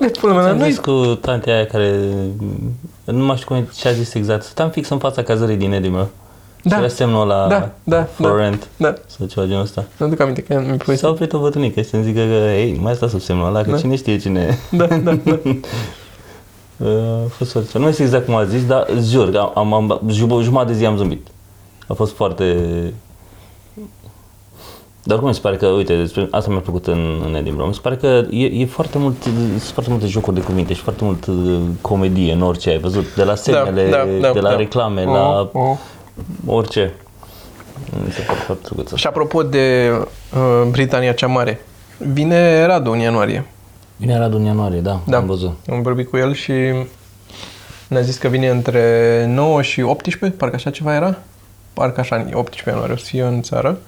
[0.00, 0.70] Le până la Am noi.
[0.70, 2.00] zis cu tantea aia care,
[3.04, 6.08] nu mai știu cum ce a zis exact, stăm fix în fața cazării din Edinburgh.
[6.62, 6.74] Da.
[6.74, 8.36] Și era semnul la Da, da, for da.
[8.36, 9.84] rent Da, sau ceva genul ăsta.
[9.96, 10.98] nu duc aminte că mi-a Păi povestit.
[10.98, 13.62] s-a oprit o bătrânică și să-mi zică că, ei, nu mai sta sub semnul ăla,
[13.62, 13.76] că Da.
[13.76, 15.38] cine știe cine Da, da, da.
[16.76, 16.88] Uh,
[17.24, 20.00] A fost foarte Nu știu exact cum a zis, dar jur, că am, am, am
[20.12, 21.26] jum- jumătate de zi am zâmbit.
[21.88, 22.56] A fost foarte...
[25.02, 27.74] Dar cum mi se pare că, uite, despre, asta mi-a plăcut în, în Edinburgh, mi
[27.74, 31.04] se pare că e, e foarte mult, sunt foarte multe jocuri de cuvinte și foarte
[31.04, 34.56] mult uh, comedie în orice ai văzut, de la semnele, da, da, de la da.
[34.56, 35.76] reclame, Oh, la oh.
[36.46, 36.94] orice.
[38.04, 38.96] Mi se pare foarte drăguț asta.
[38.96, 39.90] Și apropo de
[40.34, 41.64] uh, Britania cea Mare,
[41.98, 43.46] vine Radu în ianuarie.
[43.96, 45.16] Vine Radu în ianuarie, da, Da.
[45.16, 45.56] am văzut.
[45.70, 46.52] Am vorbit cu el și
[47.88, 51.18] ne-a zis că vine între 9 și 18, parcă așa ceva era.
[51.72, 53.78] Parcă așa, 18 ianuarie o să fie în țară.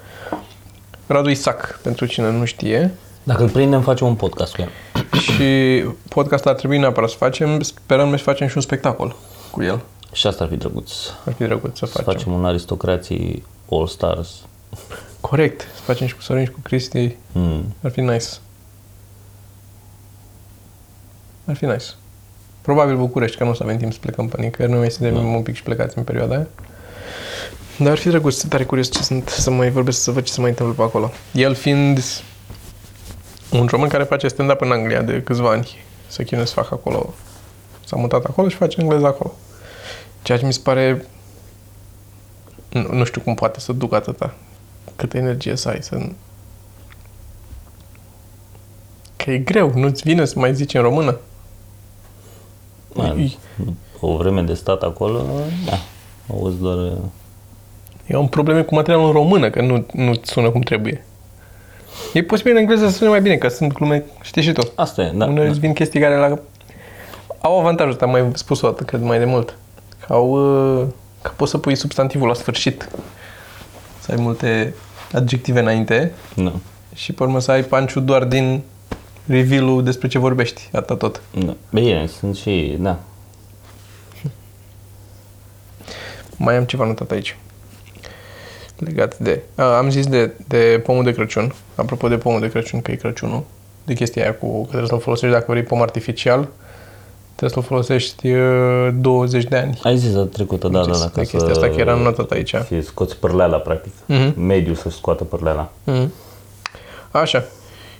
[1.06, 2.94] Radu Isac, pentru cine nu știe.
[3.22, 4.68] Dacă îl prindem, facem un podcast cu el.
[5.24, 7.60] Și podcastul ar trebui neapărat să facem.
[7.60, 9.16] Sperăm să facem și un spectacol
[9.50, 9.80] cu el.
[10.12, 10.92] Și asta ar fi drăguț.
[11.26, 12.12] Ar fi drăguț să Să facem.
[12.12, 14.30] facem un aristocrații All Stars.
[15.20, 15.60] Corect.
[15.60, 17.16] Să facem și cu Sorin și cu Cristi.
[17.32, 17.74] Mm.
[17.82, 18.26] Ar fi nice.
[21.48, 21.84] Ar fi nice.
[22.60, 24.72] Probabil București, că nu o să avem timp să plecăm pe nicăieri.
[24.72, 25.20] Noi mai suntem Da.
[25.20, 26.46] un pic și plecați în perioada aia.
[27.78, 30.32] Dar ar fi drăguț, sunt tare curios ce sunt, să mai vorbesc, să văd ce
[30.32, 31.12] se mai întâmplă pe acolo.
[31.32, 32.22] El fiind
[33.52, 35.76] un român care face stand-up în Anglia de câțiva ani.
[36.08, 37.14] Să chinuie să facă acolo.
[37.84, 39.34] S-a mutat acolo și face engleză acolo.
[40.22, 41.06] Ceea ce mi se pare...
[42.68, 44.34] Nu, nu știu cum poate să ducă atâta.
[44.96, 46.08] Câtă energie să ai, să...
[49.16, 51.18] Că e greu, nu-ți vine să mai zici în română.
[52.94, 53.38] Mai,
[54.00, 55.24] o vreme de stat acolo,
[55.66, 55.78] da,
[56.34, 56.76] auzi doar...
[56.76, 56.92] uh,
[58.06, 61.04] Eu am probleme cu materialul în română, că nu, nu sună cum trebuie.
[62.12, 64.72] E posibil în engleză să sune mai bine, că sunt glume, știi și tu.
[64.74, 65.16] Asta e, da.
[65.18, 65.50] Da, Uneori da.
[65.50, 66.38] îți vin chestii care la...
[67.40, 69.56] au avantajul ăsta, am mai spus o dată, cred mai de mult.
[70.06, 70.30] Că au,
[70.80, 70.86] uh,
[71.22, 72.88] că poți să pui substantivul la sfârșit.
[74.00, 74.74] Să ai multe
[75.12, 76.52] adjective înainte Da,
[76.94, 78.62] și pe urmă să ai panciul doar din
[79.28, 81.20] reveal despre ce vorbești, atât tot.
[81.44, 81.56] da.
[81.70, 82.98] Bine, sunt și, da.
[86.36, 87.36] Mai am ceva notat aici.
[88.76, 89.42] Legat de...
[89.54, 91.54] A, am zis de, de pomul de Crăciun.
[91.74, 93.44] Apropo de pomul de Crăciun, că e Crăciunul.
[93.84, 96.48] De chestia aia cu că trebuie să-l folosești dacă vrei pom artificial.
[97.34, 99.80] Trebuie să-l folosești uh, 20 de ani.
[99.82, 102.54] Ai zis data trecută, da, da, da, de chestia asta, că era notat aici.
[102.66, 103.92] Și scoți părleala, practic.
[104.06, 104.40] Mhm.
[104.40, 105.72] Mediul să-și scoată părleala.
[105.84, 106.12] Mhm.
[107.10, 107.44] Așa.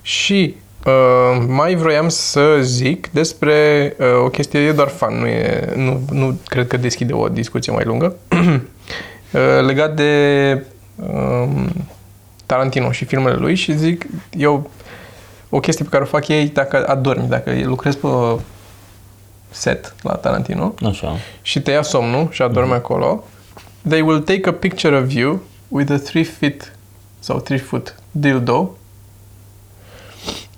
[0.03, 0.57] Și
[0.89, 6.01] uh, mai vroiam să zic despre uh, o chestie, e doar fan, nu, e, nu,
[6.11, 10.63] nu cred că deschide o discuție mai lungă, uh, legat de
[10.97, 11.49] uh,
[12.47, 14.71] Tarantino și filmele lui și zic, eu,
[15.49, 18.09] o chestie pe care o fac ei dacă adormi, dacă lucrezi pe
[19.51, 21.17] set la Tarantino, Așa.
[21.43, 23.25] și te ia somnul și adormi acolo,
[23.89, 26.73] they will take a picture of you with a 3 feet
[27.19, 28.78] sau 3 foot dildo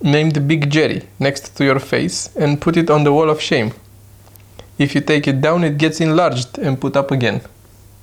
[0.00, 3.72] named Big Jerry next to your face and put it on the wall of shame.
[4.76, 7.40] If you take it down, it gets enlarged and put up again.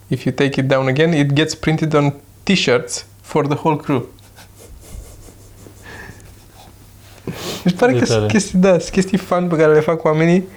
[0.07, 4.05] If you take it down again, it gets printed on t-shirts for the whole crew.
[7.63, 8.19] Mi se pare Ce că tare.
[8.19, 10.47] sunt chestii, da, sunt chestii fan pe care le fac oamenii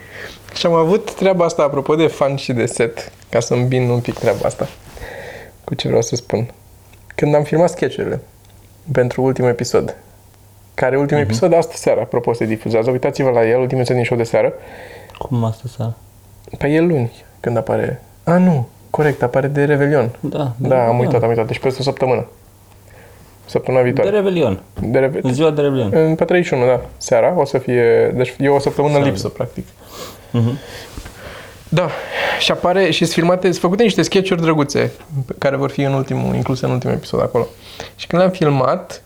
[0.55, 4.00] și am avut treaba asta, apropo de fan și de set, ca să îmbin un
[4.00, 4.68] pic treaba asta
[5.64, 6.50] cu ce vreau să spun.
[7.14, 8.20] Când am filmat sketchurile
[8.92, 9.96] pentru ultimul episod,
[10.80, 14.16] care ultimul episod astă seară, apropo, se difuzează, uitați-vă la el, ultimul episod din show
[14.16, 14.52] de seară,
[15.18, 15.94] Cum asta seara?
[16.58, 18.02] pe el luni, când apare.
[18.24, 20.10] A, nu, corect, apare de Revelion.
[20.20, 22.26] Da, Da, am uitat, am uitat, deci peste o săptămână.
[23.44, 24.16] Săptămâna De viitoare.
[24.16, 24.60] Revelion.
[24.80, 25.90] De Reve- Ziua de Revelion.
[25.92, 29.08] în pe 31, da, seara, o să fie, deci e o săptămână Seara.
[29.08, 29.66] lipsă, practic.
[30.30, 30.58] Mhm.
[31.68, 31.88] Da,
[32.40, 34.92] și apare și sunt filmate, sunt făcute niște sketch-uri drăguțe
[35.38, 37.46] care vor fi în ultimul, incluse în ultimul episod acolo.
[37.96, 39.02] Și când le-am filmat,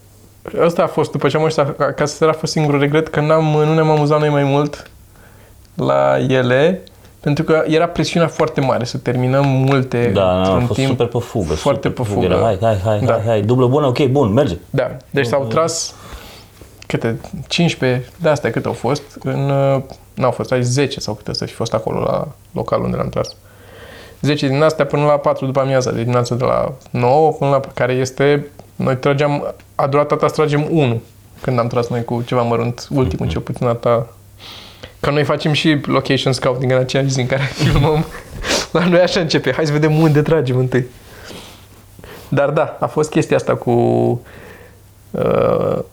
[0.60, 3.74] ăsta a fost, după ce am ăștia acasă, a fost singurul regret că n-am, nu
[3.74, 4.90] ne-am amuzat noi mai mult
[5.74, 6.80] la ele,
[7.20, 10.88] pentru că era presiunea foarte mare să terminăm multe Da, da, a într-un fost timp.
[10.90, 11.54] super pe fugă.
[11.54, 12.24] foarte super pe fugă.
[12.24, 13.12] Era, hai, hai, hai, Da.
[13.12, 14.56] hai, hai, dublă bună, ok, bun, merge.
[14.70, 15.94] Da, deci s-au tras
[16.86, 19.82] câte 15 de astea câte au fost în uh,
[20.14, 23.36] n-au fost, ai 10 sau câte să fi fost acolo la local unde le-am tras.
[24.24, 27.60] 10 din astea până la 4 după amiaza, de dimineața de la 9 până la
[27.74, 31.02] care este noi trageam, a durat tata să tragem 1
[31.40, 34.06] când am tras noi cu ceva mărunt, ultimul cel puțin data
[35.00, 38.04] Că noi facem și location scouting în aceeași zi în care filmăm.
[38.72, 39.52] La noi așa începe.
[39.52, 40.86] Hai să vedem unde tragem întâi.
[42.28, 44.18] Dar da, a fost chestia asta cu uh,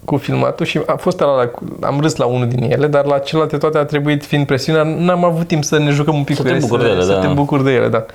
[0.05, 3.57] cu filmatul și a fost ala, am râs la unul din ele, dar la celelalte
[3.57, 6.47] toate a trebuit, fiind presiunea, n-am avut timp să ne jucăm un pic Să cu
[6.47, 7.19] te ele, bucuri de ele, să da.
[7.19, 8.05] te bucuri de ele, da.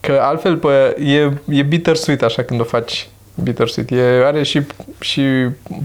[0.00, 3.08] Că altfel, pă, e, e bittersweet așa când o faci
[3.42, 3.90] bittersweet.
[3.90, 4.62] E, are și,
[5.00, 5.22] și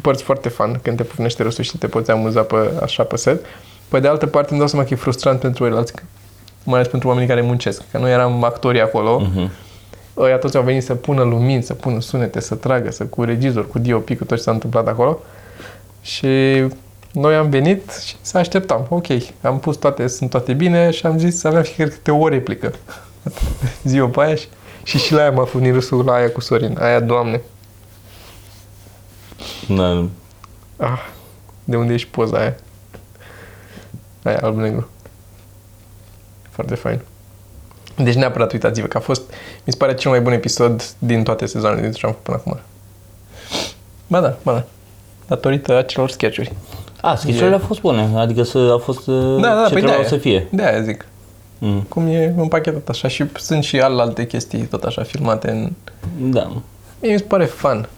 [0.02, 3.46] părți foarte fan când te pufnește râsul și te poți amuza pe, așa pe set.
[3.90, 5.94] Pe de altă parte, îmi dau seama că e frustrant pentru ceilalți,
[6.64, 7.82] mai ales pentru oamenii care muncesc.
[7.92, 9.50] Că noi eram actorii acolo, Mhm.
[10.18, 13.68] Ăia toți au venit să pună lumini, să pună sunete, să tragă, să cu regizor,
[13.68, 15.20] cu DOP, cu tot ce s-a întâmplat acolo.
[16.02, 16.28] Și
[17.12, 18.86] noi am venit și să așteptam.
[18.90, 19.06] Ok,
[19.42, 22.74] am pus toate, sunt toate bine și am zis să aveam fiecare câte o replică.
[23.84, 24.48] Ziua pe aia și,
[24.84, 26.78] și, și la aia m-a funit râsul la aia cu Sorin.
[26.80, 27.42] Aia, doamne.
[29.68, 30.08] Da.
[30.78, 31.00] Ah,
[31.64, 32.56] de unde ești poza aia?
[34.24, 34.90] Aia, alb-negru.
[36.50, 37.02] Foarte fain.
[37.98, 39.22] Deci neapărat uitați-vă că a fost,
[39.64, 42.38] mi se pare, cel mai bun episod din toate sezoanele din ce am făcut până
[42.38, 42.60] acum.
[44.08, 44.64] Ba da, ba da.
[45.28, 46.54] Datorită acelor sketch-uri.
[47.02, 49.88] A, schițurile au fost bune, adică să, a fost uh, Da, da, ce păi trebuiau
[49.88, 50.08] de-aia.
[50.08, 50.48] să fie.
[50.50, 51.06] De aia zic.
[51.60, 51.82] Mm.
[51.82, 55.72] Cum e împachetat așa și sunt și alte chestii tot așa filmate în...
[56.32, 56.52] Da.
[57.02, 57.90] Mie mi se pare fun.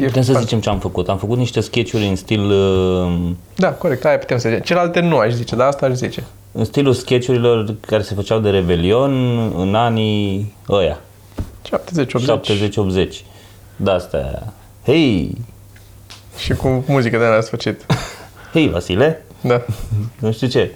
[0.00, 0.40] E Putem să fun.
[0.40, 1.08] zicem ce am făcut.
[1.08, 4.62] Am făcut niște sketch-uri în stil uh, Da, corect, aia putem să zicem.
[4.64, 6.24] Celelalte nu aș zice, dar asta aș zice.
[6.52, 9.12] În stilul sketch-urilor care se făceau de Revelion
[9.56, 10.98] în anii ăia,
[11.62, 11.70] 70-80.
[13.08, 13.24] 70-80.
[13.76, 14.52] Da, astea.
[14.84, 15.36] Hei,
[16.38, 17.86] Și cu muzică de aia sfârșit.
[18.52, 19.62] hei Vasile, Da.
[20.18, 20.70] nu știu ce.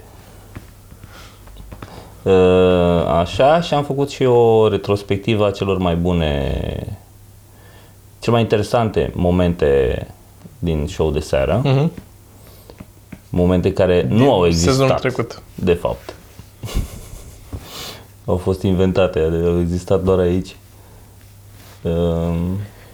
[2.23, 6.61] Uh, Așa și am făcut și o retrospectivă a celor mai bune,
[8.19, 10.07] cele mai interesante momente
[10.59, 11.91] din show de seară, Mhm.
[13.29, 14.73] Momente care nu au existat.
[14.73, 15.43] Sezonul trecut.
[15.55, 16.15] De fapt.
[18.25, 20.57] au fost inventate, au existat doar aici.
[21.83, 22.35] Uh,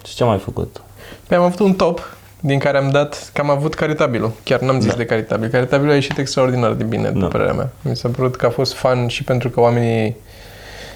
[0.06, 0.82] și ce am mai făcut?
[1.26, 4.32] Păi am avut un top din care am dat, că am avut caritabilul.
[4.44, 4.96] Chiar n-am zis Da.
[4.96, 5.48] de caritabil.
[5.48, 7.26] Caritabilul a ieșit extraordinar de bine, după Da.
[7.26, 7.70] părerea mea.
[7.82, 10.16] Mi s-a părut că a fost fan și pentru că oamenii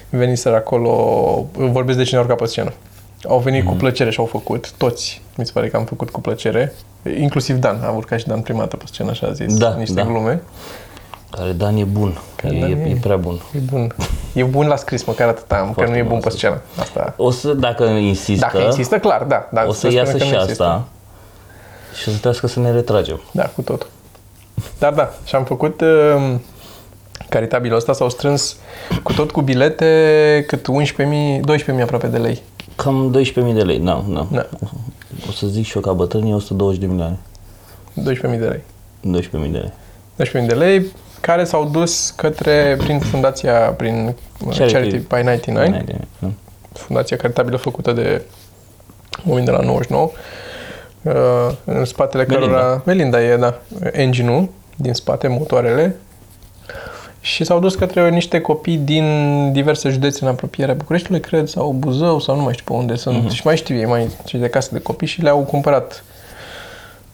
[0.09, 2.73] veniseră acolo, vorbesc de cine a urcat pe scenă.
[3.27, 3.71] Au venit Mhm.
[3.71, 5.21] cu plăcere și au făcut, toți.
[5.35, 6.73] Mi se pare că am făcut cu plăcere.
[7.19, 9.93] Inclusiv Dan, a urcat și Dan prima dată pe scenă, așa a zis, Da, niște
[9.93, 10.03] da.
[10.03, 10.41] glume.
[11.31, 13.41] Care Dan e bun, Care e, Dan e, e- e prea bun.
[13.55, 13.95] E bun.
[14.33, 16.29] E bun la scris, măcar atât am, că Foarte nu e bun bun la pe
[16.29, 16.41] scris.
[16.43, 16.61] scenă.
[16.79, 17.13] Asta.
[17.17, 19.49] O să, dacă insistă, Dacă insistă, clar, da.
[19.51, 20.63] Dar o să spunem iasă că și nu insistă.
[20.63, 20.87] asta
[22.01, 23.21] și o să trească să ne retragem.
[23.31, 23.89] Da, cu totul.
[24.79, 26.33] Dar da, și am făcut uh,
[27.29, 28.57] caritabilul ăsta, s-au strâns
[29.03, 31.39] cu tot cu bilete cât 11.000,
[31.75, 32.41] 12.000 aproape de lei.
[32.77, 34.27] Cam 12.000 de lei, da, da.
[34.31, 34.45] Da,
[35.27, 37.17] O să zic și eu ca bătrânii 120 de milioane.
[37.99, 38.61] 12.000 de
[39.01, 39.21] lei.
[39.21, 39.73] 12.000 de lei.
[40.41, 40.85] 12.000 de lei
[41.21, 44.73] care s-au dus către, prin fundația, prin uh, Charity.
[44.73, 45.67] Charity, by 99,
[46.19, 46.27] Da.
[46.73, 48.21] fundația caritabilă făcută de
[49.27, 50.11] oameni de la 99,
[51.01, 51.13] uh,
[51.65, 52.55] în spatele Melinda.
[52.55, 52.81] cărora...
[52.85, 53.61] Melinda e, da,
[53.91, 55.95] engine din spate, motoarele,
[57.27, 59.05] și s-au dus către niște copii din
[59.51, 63.31] diverse județe în apropierea Bucureștiului, cred, sau Buzău, sau nu mai știu pe unde sunt,
[63.31, 66.03] și mai știu ei, mai cei de casă de copii și le-au cumpărat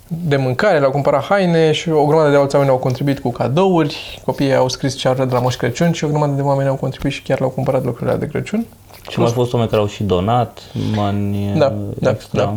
[0.08, 4.22] de mâncare, le-au cumpărat haine și o grămadă de alți oameni au contribuit cu cadouri,
[4.26, 6.70] copiii au scris ce au vrea de la Moș Crăciun și o grămadă de oameni
[6.70, 8.66] au contribuit și chiar le-au cumpărat lucrurile de Crăciun.
[9.10, 10.62] Și mai fost oameni care au și donat
[10.96, 12.44] bani Da, uh, da, extra.
[12.44, 12.56] da.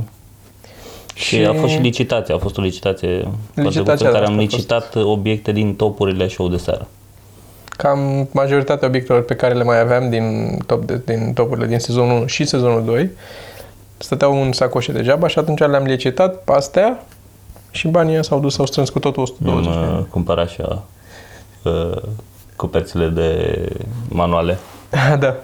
[1.14, 4.30] Și, a fost și licitație, a fost o licitație foarte Licitația, bună, în care da,
[4.30, 6.88] am asta a licitat obiecte din topurile show de seară.
[7.76, 12.16] Cam majoritatea obiectelor pe care le mai aveam din, top de, din topurile din sezonul
[12.16, 13.10] 1 și sezonul 2
[13.98, 17.04] stăteau în sacoșe degeaba și atunci le-am licitat pe astea
[17.70, 20.06] și banii s-au dus, s-au strâns cu totul 120 Am de uh, mii.
[20.10, 20.60] cumpărat și
[21.62, 22.02] uh,
[22.56, 23.58] coperțile de
[24.08, 24.58] manuale.
[25.18, 25.34] da.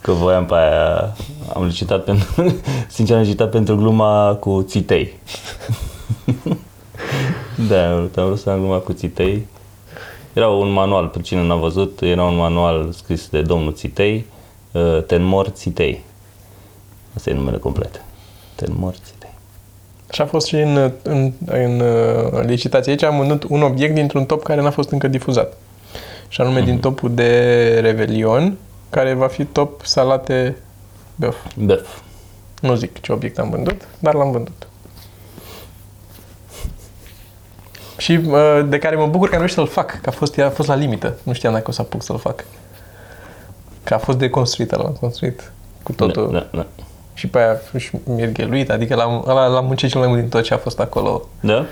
[0.00, 1.16] Că voiam pe aia,
[1.54, 2.26] am licitat pentru,
[2.88, 5.18] sincer am licitat pentru gluma cu țitei.
[7.68, 9.46] da, am vrut, am vrut să am gluma cu țitei.
[10.36, 14.26] Era un manual, pentru cine n-a văzut, era un manual scris de domnul Țitei,
[14.72, 16.04] uh, Tenmor Țitei.
[17.14, 18.04] Asta e numele complet.
[18.54, 19.30] Tenmor Țitei.
[20.12, 22.90] Și a fost și în, în, în uh, licitație.
[22.90, 25.56] Aici am vândut un obiect dintr-un top care n-a fost încă difuzat.
[26.28, 28.56] Și anume din topul de Revelion,
[28.90, 30.56] care va fi top salate
[31.14, 31.36] băf.
[31.56, 31.98] Bef.
[32.60, 34.65] Nu zic ce obiect am vândut, dar l-am vândut.
[37.96, 40.50] Și uh, de care mă bucur că am reușit să-l fac, că a fost, a
[40.50, 41.14] fost la limită.
[41.22, 42.44] Nu știam dacă o să apuc să-l fac.
[43.82, 46.30] Că a fost deconstruit, l-am construit cu totul.
[46.32, 46.66] Da, da, da.
[47.14, 50.42] Și pe aia și mirgheluit, adică l-am, ăla l-am muncit cel mai mult din tot
[50.42, 51.28] ce a fost acolo.
[51.40, 51.66] da?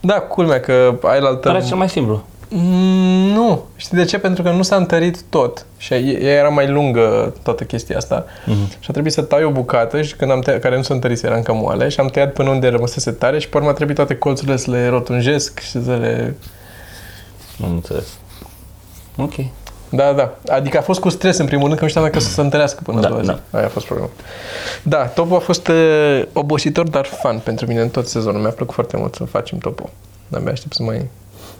[0.00, 1.48] Da, culmea că ai la altă...
[1.48, 2.24] Pare cel mai simplu.
[2.52, 3.64] Mm, nu.
[3.76, 4.18] Știi de ce?
[4.18, 5.66] Pentru că nu s-a întărit tot.
[5.76, 8.24] Și ea era mai lungă toată chestia asta.
[8.24, 8.78] Mm-hmm.
[8.80, 11.22] Și a trebuit să tai o bucată și când am tăiat, care nu s-a întărit,
[11.22, 13.96] era încă moale și am tăiat până unde rămăsese tare și pe urmă a trebuit
[13.96, 16.34] toate colțurile să le rotunjesc și să le...
[17.64, 18.06] Am înțeles.
[19.16, 19.32] Ok.
[19.90, 20.34] Da, da.
[20.48, 22.80] Adică a fost cu stres în primul rând, că nu știam dacă să se întărească
[22.84, 23.26] până Da, a doua zi.
[23.26, 23.38] da.
[23.50, 24.10] Aia a fost problema.
[24.82, 28.40] Da, topul a fost uh, obositor, dar fun pentru mine în tot sezonul.
[28.40, 29.88] Mi-a plăcut foarte mult să facem topul.
[30.30, 31.08] Abia aștept să mai,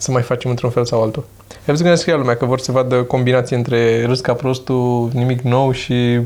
[0.01, 1.25] să mai facem într-un fel sau altul.
[1.49, 5.09] Ai văzut că ne scria lumea că vor să vadă combinație între râs ca prostul,
[5.13, 6.19] nimic nou și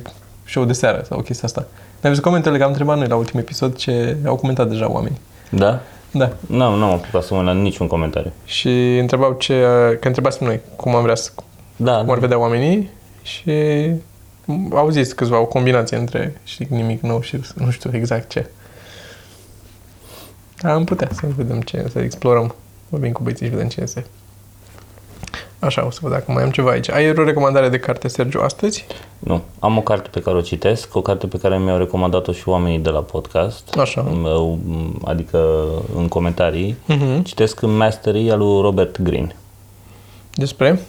[0.45, 1.67] show de seară sau chestia asta.
[2.01, 5.19] Ai văzut comentele că am întrebat noi la ultimul episod ce au comentat deja oamenii.
[5.49, 5.81] Da?
[6.11, 6.31] Da.
[6.47, 8.31] Nu, nu am apucat să mă la niciun comentariu.
[8.45, 9.63] Și întrebau ce,
[9.99, 11.31] că întrebasem noi cum am vrea să
[11.75, 12.89] Da, cum ar vedea oamenii
[13.21, 13.51] și
[14.73, 18.49] au zis câțiva o combinație între și nimic nou și nu știu exact ce.
[20.61, 22.55] Dar am putea să vedem ce, să explorăm.
[22.89, 24.05] Vorbim cu băieții și vedem ce este.
[25.59, 26.89] Așa, o să văd dacă mai am ceva aici.
[26.89, 28.85] Ai o recomandare de carte, Sergio, astăzi?
[29.19, 29.41] Nu.
[29.59, 32.79] Am o carte pe care o citesc, o carte pe care mi-au recomandat-o și oamenii
[32.79, 33.75] de la podcast.
[33.77, 34.05] Așa.
[34.11, 36.75] M- Adică în comentarii.
[36.85, 37.21] Mhm.
[37.23, 39.35] Citesc Mastery al lui Robert Greene.
[40.33, 40.79] Despre?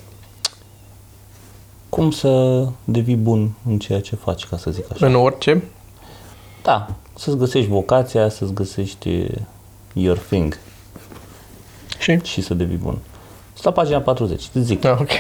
[1.89, 5.07] Cum să devii bun în ceea ce faci, ca să zic așa.
[5.07, 5.63] În orice?
[6.63, 9.27] Da, să-ți găsești vocația, să-ți găsești
[9.93, 10.59] your thing
[11.99, 12.21] Și?
[12.23, 12.99] și să devii bun.
[13.53, 14.85] Sunt la pagina 40, îți zic.
[14.85, 15.11] Ah, ok.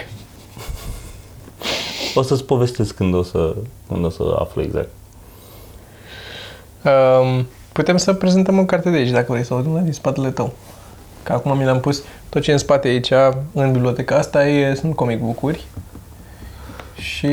[2.14, 3.56] O să-ți povestesc când o să,
[3.88, 4.88] când o să aflu exact.
[6.84, 10.52] Um, putem să prezentăm o carte de aici, dacă vrei, sau una din spatele tău.
[11.22, 13.10] Că acum mi l-am pus tot ce e în spate aici,
[13.52, 15.64] în biblioteca asta, e, sunt comic book-uri.
[16.94, 17.28] Și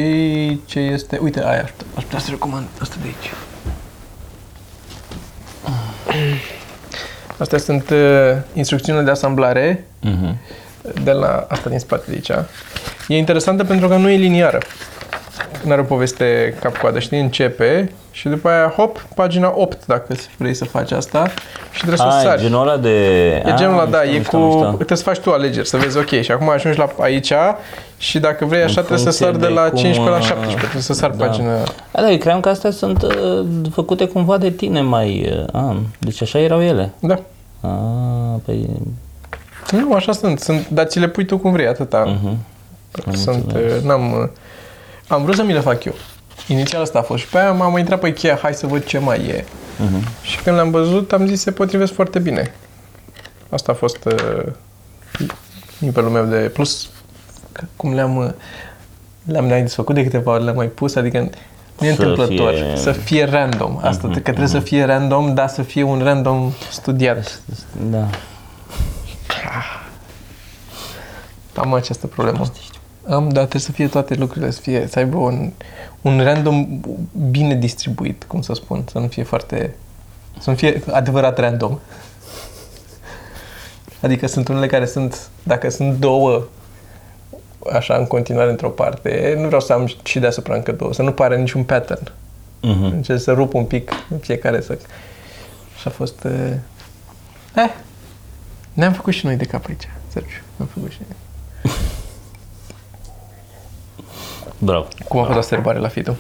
[0.66, 1.18] ce este...
[1.22, 3.43] Uite, aia aș putea, aș putea să recomand asta de aici.
[7.44, 7.98] Astea sunt uh,
[8.54, 10.36] instrucțiunile de asamblare Mhm.
[11.04, 12.46] de la asta din spate de aici.
[13.08, 14.58] E interesantă pentru că nu e liniară.
[15.64, 17.20] Nu are o poveste cap-coadă, știi?
[17.20, 21.28] Începe și după aia, hop, pagina 8, dacă vrei să faci asta
[21.72, 22.42] și trebuie să A, e sari.
[22.42, 22.90] genul ăla de...
[23.46, 24.46] E genul ăla, da, mișto, e mișto, cu...
[24.46, 24.70] mișto.
[24.76, 27.34] Trebuie să faci tu alegeri, să vezi, ok, și acum ajungi la aici
[27.98, 30.24] și dacă vrei așa trebuie să funcție sari de de la cum, 15 la uh,
[30.24, 31.26] 17, trebuie să sari da.
[31.26, 31.54] pagina...
[31.92, 35.34] A, da, eu cream că astea sunt uh, făcute cumva de tine mai...
[35.54, 36.92] Uh, a, deci așa erau ele.
[37.00, 37.20] Da.
[37.64, 37.70] A,
[38.46, 38.70] păi...
[39.72, 42.18] Nu, așa sunt, sunt, dar ți le pui tu cum vrei, atâta.
[42.18, 42.38] Uh-huh.
[43.06, 43.78] Am Sunt, înțeles.
[43.78, 44.28] uh, n-am, uh,
[45.08, 45.94] am vrut să mi le fac eu.
[46.48, 48.84] Inițial asta a fost și pe aia m-am mai intrat pe Ikea, hai să văd
[48.84, 49.44] ce mai e.
[49.44, 50.22] Uh-huh.
[50.22, 52.54] Și când le-am văzut, am zis se potrivesc foarte bine.
[53.50, 54.52] Asta a fost uh,
[55.78, 56.90] nivelul meu de plus.
[57.52, 58.30] că Cum le-am uh,
[59.24, 61.30] le-am mai desfăcut de câteva ori, le-am mai pus, adică
[61.84, 63.78] nu e Să întâmplător, fie- să fie random.
[63.82, 67.42] Asta, că trebuie să fie random, dar să fie un random studiat.
[67.92, 68.10] Da.
[71.56, 72.46] Am această problemă.
[73.10, 75.52] Am, dar trebuie să fie toate lucrurile, să, fie, să aibă un,
[76.02, 76.68] un random
[77.30, 79.76] bine distribuit, cum să spun, să nu fie foarte,
[80.40, 81.80] să nu fie adevărat random.
[84.02, 86.44] Adică sunt unele care sunt, dacă sunt două
[87.72, 91.12] așa în continuare într-o parte, nu vreau să am și deasupra încă două, să nu
[91.12, 92.12] pare niciun pattern.
[92.64, 92.92] Uh-huh.
[92.92, 94.78] Încerc să rup un pic în fiecare să...
[95.80, 96.24] Și a fost...
[96.24, 96.54] Uh...
[97.56, 97.70] Eh,
[98.74, 100.42] ne-am făcut și noi de cap aici, Sergiu.
[100.56, 101.18] Ne-am făcut și noi.
[104.58, 104.88] Bravo.
[105.08, 106.16] Cum a fost la serbare la Fitu?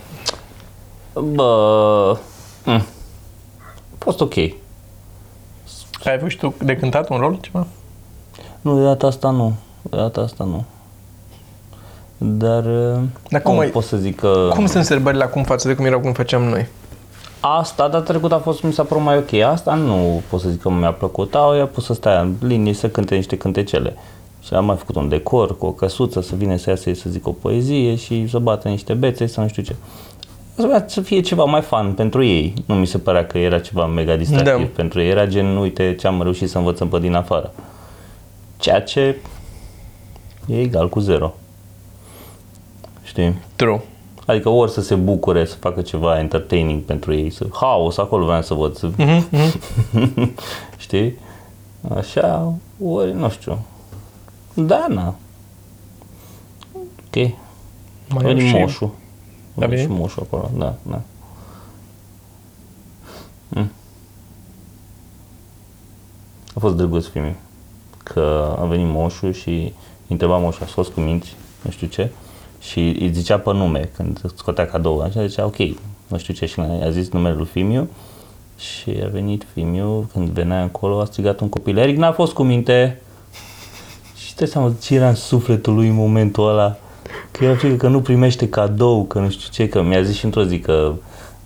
[1.13, 2.17] Bă...
[2.65, 2.86] Mm.
[3.91, 4.36] A fost ok.
[6.03, 7.67] Ai avut și tu de cântat un rol, ceva?
[8.62, 9.53] Nu, de data asta nu.
[9.82, 10.65] De data asta nu.
[12.26, 12.64] Dar...
[13.30, 14.50] Dar cum nu ai- pot să zic că...
[14.54, 16.68] Cum sunt serbările acum față de cum erau când făceam noi?
[17.40, 19.34] Asta, data trecută a fost, mi s-a părut mai ok.
[19.34, 21.36] Asta nu pot să zic că mi-a plăcut.
[21.36, 23.96] Au, i-a pus să stai în linie să cânte niște cântecele.
[24.42, 27.28] Și am mai făcut un decor cu o căsuță, să vină să iasă să zic
[27.28, 29.76] o poezie și să bată niște bețe sau nu știu ce.
[30.56, 32.54] Să vrea să fie ceva mai fun pentru ei.
[32.66, 34.72] Nu mi se părea că era ceva mega distractiv Da.
[34.76, 35.10] pentru ei.
[35.10, 37.54] Era gen, uite ce am reușit să învățăm pe din afară.
[38.58, 39.16] Ceea ce
[40.46, 41.34] e egal cu zero.
[43.13, 43.36] Știi?
[43.56, 43.82] True.
[44.26, 48.42] Adică ori să se bucure, să facă ceva entertaining pentru ei, să haos, acolo vreau
[48.42, 48.92] să văd, să...
[48.98, 49.29] Mhm,
[50.77, 51.17] știi?
[51.96, 52.54] Așa,
[52.85, 53.60] ori, nu știu.
[54.54, 55.15] Da, na.
[56.73, 57.15] Ok.
[57.15, 57.33] Mai
[58.10, 58.88] a au venit și- moșul.
[58.88, 60.02] A A venit și venit?
[60.02, 61.02] moșul acolo, da, da.
[63.50, 63.71] Mm.
[66.56, 67.35] A fost drăguț filmul.
[68.04, 69.73] Că a venit moșul și îi
[70.08, 72.12] întreba moșul, a scos cu minți, nu știu ce,
[72.64, 75.00] și îi zicea pe nume când scotea cadou.
[75.00, 75.58] Așa zicea, ok,
[76.08, 77.90] nu știu ce, și a zis numele lui Fimiu
[78.58, 82.44] și a venit Fimiu, când venea acolo, a strigat un copil, Eric n-a fost cu
[82.44, 83.02] minte.
[84.16, 86.76] Și Și te seama ce era în sufletul lui în momentul ăla.
[87.32, 90.26] Că era frică că nu primește cadou, că nu știu ce, că mi-a zis și
[90.26, 90.94] într-o zi că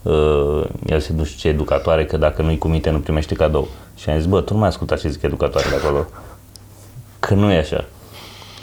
[0.02, 3.68] uh, el se nu știu ce educatoare, că dacă nu-i cu minte nu primește cadou.
[3.96, 6.06] Și am zis, bă, tu nu mai asculta ce zic educatoare de acolo.
[7.20, 7.86] Că nu e așa.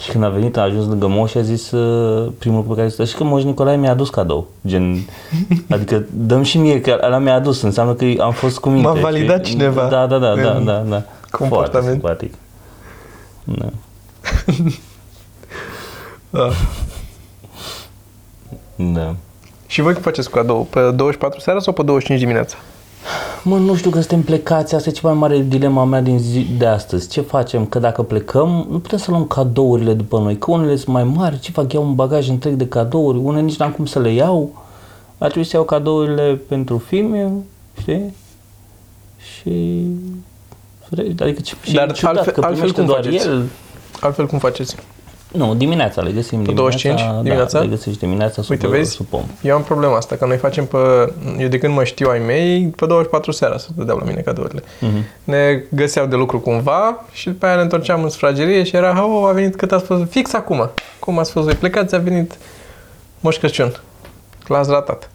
[0.01, 2.80] Și când a venit, a ajuns lângă Moș și a zis uh, primul lucru pe
[2.80, 4.47] care zis, și că Moș Nicolae mi-a adus cadou.
[4.66, 4.97] Gen,
[5.70, 8.88] adică dăm și mie că ăla mi-a adus, înseamnă că am fost cu minte.
[8.88, 9.57] M-a validat știi?
[9.59, 11.03] cineva Da, da, da, da, în da, da.
[11.30, 12.01] comportament.
[12.01, 12.34] Foarte simpatic.
[13.45, 13.68] Da.
[16.30, 16.51] Da.
[18.76, 19.14] da.
[19.66, 20.66] Și voi cum faceți cu cadou?
[20.70, 22.57] Pe 24 seara sau pe 25 dimineața?
[23.43, 26.47] Mă, nu știu că suntem plecați, asta e cea mai mare dilema mea din zi
[26.59, 27.09] de astăzi.
[27.09, 27.67] Ce facem?
[27.67, 31.39] Că dacă plecăm, nu putem să luăm cadourile după noi, că unele sunt mai mari,
[31.39, 31.73] ce fac?
[31.73, 34.63] Iau un bagaj întreg de cadouri, unele nici n-am cum să le iau.
[35.19, 37.45] Ar trebui să iau cadourile pentru film,
[37.81, 38.15] știi?
[39.19, 39.83] Și...
[40.99, 43.27] Adică ce, și Dar Dar ciudat altfel- că altfel primește cum doar faceți?
[43.27, 43.45] el.
[44.01, 44.77] Altfel cum faceți?
[45.37, 46.89] Nu, dimineața le găsim Pe dimineața.
[46.89, 47.59] 25 dimineața?
[47.59, 48.91] Da, le găsești dimineața sub, Uite, vezi?
[48.91, 49.22] sub pom.
[49.43, 51.12] Eu am problema asta, că noi facem pe...
[51.39, 54.62] Eu de când mă știu ai mei, pe 24 seara să dădeau la mine cadourile.
[54.80, 55.05] Mhm.
[55.24, 59.28] Ne găseau de lucru cumva și după aia ne întorceam în sufragerie și era, oh,
[59.28, 60.70] a venit cât ați fost, fix acum.
[60.99, 62.39] Cum ați fost voi plecați, a venit
[63.20, 63.80] Moș Crăciun.
[64.47, 65.11] L-ați ratat.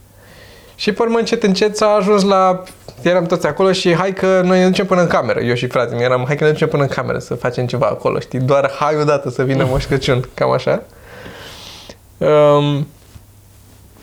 [0.80, 2.63] Și pe urmă încet, încet s-a ajuns la...
[3.01, 5.39] Eram toți acolo și hai că noi ne ducem până în cameră.
[5.39, 7.86] Eu și fratele meu eram, hai că ne ducem până în cameră să facem ceva
[7.86, 8.39] acolo, știi?
[8.39, 10.84] Doar hai odată să vină Moș Crăciun, cam așa.
[12.17, 12.88] Um,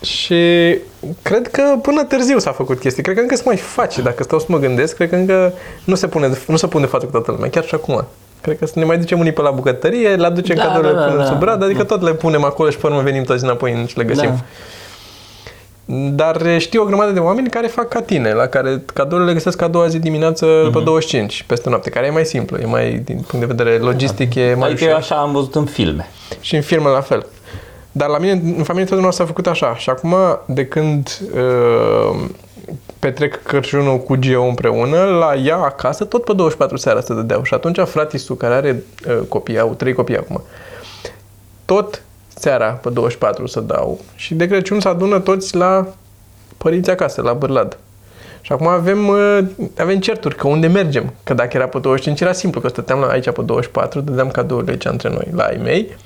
[0.02, 0.76] și
[1.22, 3.02] cred că până târziu s-a făcut chestii.
[3.02, 5.52] Cred că încă se mai face, dacă stau să mă gândesc, cred că încă
[5.84, 8.04] nu se pune, nu se pune de față cu toată lumea, chiar și acum.
[8.40, 10.98] Cred că să ne mai ducem unii pe la bucătărie, le aducem Da, cadourile da,
[10.98, 11.24] da, până da.
[11.28, 14.04] sub brad, adică tot le punem acolo și pe urmă venim toți înapoi și le
[14.04, 14.28] găsim.
[14.28, 14.44] Da.
[16.14, 19.62] Dar știu o grămadă de oameni care fac ca tine, la care cadourile le găsesc
[19.62, 20.72] a doua zi dimineață Mhm.
[20.72, 24.34] pe 25, peste noapte, care e mai simplu, e mai, din punct de vedere logistic,
[24.34, 24.88] e mai Adică ușor.
[24.88, 26.08] eu așa am văzut în filme.
[26.40, 27.26] Și în firmă la fel.
[27.92, 29.76] Dar la mine, în familie totdeauna s-a făcut așa.
[29.76, 30.14] Și acum,
[30.46, 32.18] de când uh,
[32.98, 37.42] petrec Crăciunul cu Geo împreună, la ea acasă, tot pe 24 seara se dădeau.
[37.42, 40.42] Și atunci fratisul, care are uh, copii, au trei copii acum,
[41.64, 42.02] tot
[42.38, 44.00] seara pe 24 să dau.
[44.14, 45.86] Și de Crăciun se adună toți la
[46.56, 47.78] părinți acasă, la Bârlad.
[48.40, 49.38] Și acum avem, uh,
[49.78, 51.12] avem certuri, că unde mergem.
[51.24, 54.70] Că dacă era pe 25 era simplu, că stăteam la, aici pe 24, dădeam cadourile
[54.70, 55.96] aici între noi, la ai mei.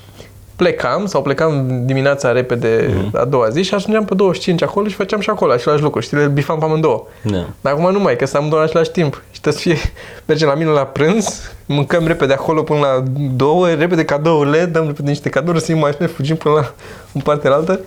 [0.60, 5.20] Plecam sau plecam dimineața repede a doua zi și ajungeam pe 25 acolo și făceam
[5.20, 6.00] și acolo același lucru.
[6.00, 7.06] Știi, le bifam pe amândouă.
[7.22, 7.46] Da.
[7.60, 9.22] Dar acum nu mai, că sunt amândouă în același timp.
[9.30, 9.92] Și trebuie să fie,
[10.28, 13.02] mergem la mine la prânz, mâncăm repede acolo până la
[13.36, 16.72] două, repede cadourile, dăm repede niște cadouri, să mai fugim până la
[17.12, 17.80] în partea altă.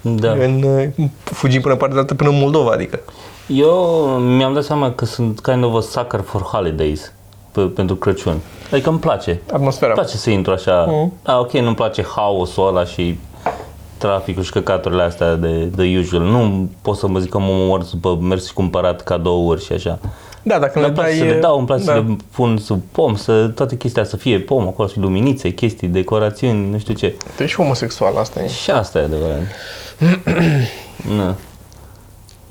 [0.00, 0.32] Da.
[0.32, 3.00] În, uh, fugim până în partea altă, până în Moldova, adică.
[3.46, 3.72] Eu
[4.18, 7.12] mi-am dat seama că sunt kind of a sucker for holidays
[7.52, 8.40] pe, pentru Crăciun.
[8.72, 9.40] Adică îmi place.
[9.52, 9.92] Atmosfera.
[9.92, 10.84] Îmi place să intru așa.
[10.88, 11.12] Mhm.
[11.22, 13.18] Da, ok, nu-mi place haosul ăla și
[13.98, 16.22] traficul și căcaturile astea de, de usual.
[16.22, 19.98] Nu pot să mă zic că mă omor după mers și cumpărat cadouri și așa.
[20.42, 21.18] Da, dacă Îmi le place dai...
[21.18, 21.92] să le dau, îmi place da.
[21.92, 25.50] să le pun sub pom, să toate chestia să fie pom, acolo să fie luminițe,
[25.50, 27.16] chestii, decorațiuni, nu știu ce.
[27.36, 28.48] Tu ești homosexual, asta e.
[28.48, 29.38] Și asta e adevărat.
[31.16, 31.34] nu.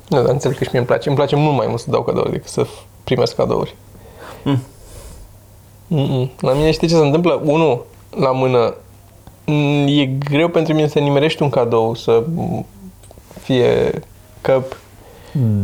[0.08, 1.08] Nu, dar înțeleg că și mie îmi place.
[1.08, 2.66] Îmi place mult mai mult să dau cadouri decât să
[3.04, 3.76] primesc cadouri.
[4.42, 4.62] Mm.
[5.94, 6.30] Mm-mm.
[6.40, 7.40] La mine știi ce se întâmplă?
[7.44, 7.80] Unu,
[8.20, 8.74] la mână,
[9.46, 12.66] mm, e greu pentru mine să nimerești un cadou, să mm,
[13.40, 14.00] fie
[14.40, 14.62] că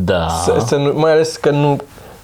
[0.04, 0.28] Da.
[0.28, 1.76] să, să nu, mai ales că nu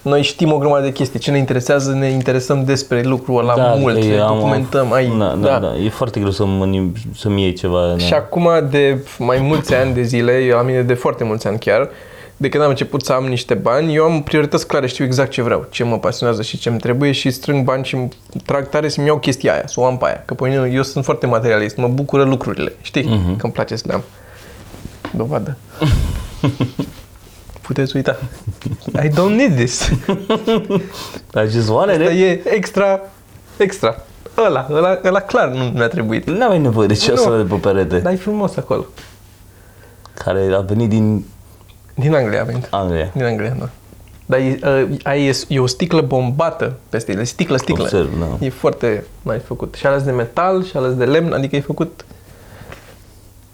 [0.02, 1.18] noi știm o grămadă de chestii.
[1.18, 4.92] Ce ne interesează, ne interesăm despre lucrul ăla da, mult, adică ne eu am- documentăm.
[4.92, 6.82] Ai, da, da, da, E foarte greu să mă,
[7.16, 7.86] să-mi iei ceva.
[7.86, 7.98] Da.
[7.98, 11.88] Și acum de mai mulți ani de zile, la mine de foarte mulți ani chiar,
[12.36, 15.42] de când am început să am niște bani, eu am priorități clare, știu exact ce
[15.42, 18.08] vreau, ce mă pasionează și ce îmi trebuie și strâng bani și îmi
[18.44, 20.22] trag tare să-mi iau chestia aia, să o am pe aia.
[20.24, 23.02] Că pe mine eu sunt foarte materialist, mă bucură lucrurile, știi?
[23.02, 23.36] Uh-huh.
[23.36, 24.02] Că îmi place să le am.
[25.16, 25.56] Dovadă.
[27.60, 28.16] Puteți uita.
[29.04, 29.88] I don't need this.
[31.30, 32.20] Dar just wanted Dar it.
[32.20, 33.00] e extra,
[33.56, 33.96] extra.
[34.46, 36.26] Ăla, ăla, ăla clar nu mi-a trebuit.
[36.30, 37.32] Nu aveai nevoie de ceasul Nu.
[37.34, 38.86] ăla de pe perete, Dar e frumos acolo.
[40.14, 41.24] care a venit din
[41.94, 42.66] Din Anglia a venit.
[42.70, 43.10] Anglia.
[43.14, 43.68] Din Anglia, da.
[44.26, 47.82] Dar e, uh, aia e, e o sticlă bombată peste ele, sticlă, sticlă.
[47.82, 48.46] Observ, da.
[48.46, 49.74] E foarte nice făcut.
[49.74, 52.04] Și ales de metal, și ales de lemn, adică e făcut...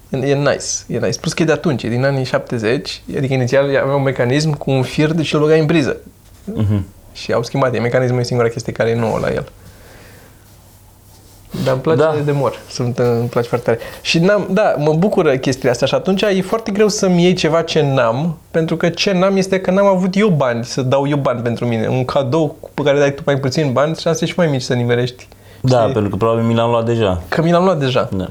[0.08, 1.18] E, e nice, e nice.
[1.18, 4.70] Plus că e de atunci, e din anii 70, adică inițial avea un mecanism cu
[4.70, 5.96] un fir de și îl băgai în priză.
[6.44, 6.86] Mhm.
[7.12, 9.52] Și au schimbat, e mecanismul e singura chestie care e nouă la el.
[11.64, 12.14] Dar îmi place Da.
[12.24, 13.78] de mor, sunt, îmi place foarte tare.
[14.00, 17.62] Și n-am, da, mă bucură chestiile astea și atunci e foarte greu să-mi iei ceva
[17.62, 21.16] ce n-am, pentru că ce n-am este că n-am avut eu bani să dau eu
[21.16, 21.86] bani pentru mine.
[21.86, 25.28] Un cadou pe care dai tu mai puțin bani, șanse și mai mici să nimerești
[25.60, 25.92] Da, Știi?
[25.92, 27.22] pentru că probabil mi l-am luat deja.
[27.28, 28.08] Că mi l-am luat deja.
[28.12, 28.26] Da.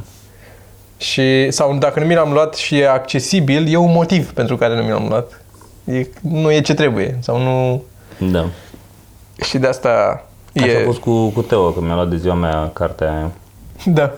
[0.98, 4.76] Și, sau dacă nu mi l-am luat și e accesibil, e un motiv pentru care
[4.76, 5.42] nu mi l-am luat.
[5.84, 7.18] E, nu e ce trebuie.
[7.22, 7.84] Sau nu...
[8.32, 8.46] Da.
[9.44, 10.24] Și de asta
[10.64, 10.82] Așa e...
[10.82, 13.32] a fost cu, cu Teo, că mi-a luat de ziua mea cartea aia.
[13.86, 14.12] Da.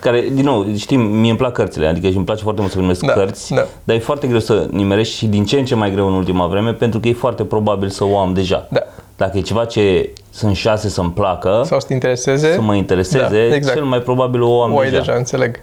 [0.00, 2.78] Care, din nou, știm, mie îmi plac cărțile, adică și îmi place foarte mult să
[2.78, 3.66] primesc Da, cărți, da.
[3.84, 6.46] dar e foarte greu să nimerești și din ce în ce mai greu în ultima
[6.46, 8.66] vreme, pentru că e foarte probabil să o am deja.
[8.70, 8.80] Da.
[9.16, 12.52] Dacă e ceva ce sunt șase să-mi placă, Sau să te intereseze.
[12.52, 13.76] să mă intereseze, Da, exact.
[13.76, 14.98] cel mai probabil o am O ai deja.
[15.02, 15.60] deja, înțeleg.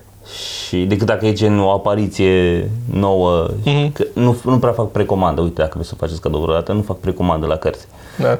[0.67, 3.91] Și decât dacă e gen o apariție nouă, Mhm.
[3.91, 5.41] că nu, nu prea fac precomandă.
[5.41, 7.85] Uite, dacă vreți să faceți cadou vreodată, nu fac precomandă la cărți.
[8.19, 8.39] Da.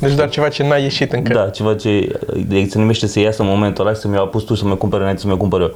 [0.00, 1.32] Deci doar ceva ce n-a ieșit încă.
[1.32, 4.42] Da, ceva ce de, se numește să iasă în momentul ăla și să mi-o apus
[4.42, 5.74] tu să mi-o cumpere înainte să mi-o cumpăr eu.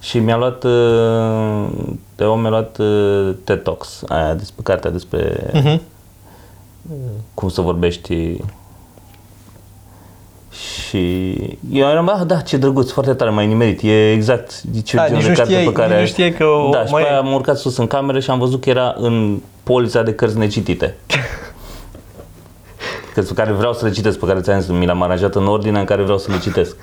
[0.00, 1.66] Și mi-a luat, uh,
[2.14, 5.80] Teo mi-a luat uh, TED Talks, aia despre cartea despre Mhm.
[7.34, 8.36] cum să vorbești
[10.54, 11.32] și
[11.72, 15.16] eu eram, ah, da, ce drăguț, foarte tare, m-ai nimerit, e exact ce Da, genul
[15.18, 15.90] nici de nu carte știai- pe care...
[15.92, 17.12] nici nu știai că o Da, și mai pe e.
[17.12, 20.38] aia am urcat sus în cameră și am văzut că era în polița de cărți
[20.38, 20.94] necitite.
[23.14, 25.46] Cărți pe care vreau să le citesc, pe care ți-am zis, mi le-am aranjat în
[25.46, 26.76] ordinea în care vreau să le citesc.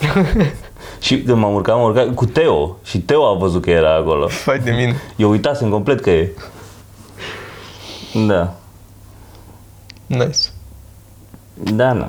[1.00, 4.28] și când m-am urcat, m-am urcat cu Teo și Teo a văzut că era acolo.
[4.28, 4.96] Fai de mine.
[5.16, 6.30] Eu uitasem complet că e.
[8.26, 8.54] Da.
[10.06, 10.38] Nice.
[11.62, 12.08] Da, da.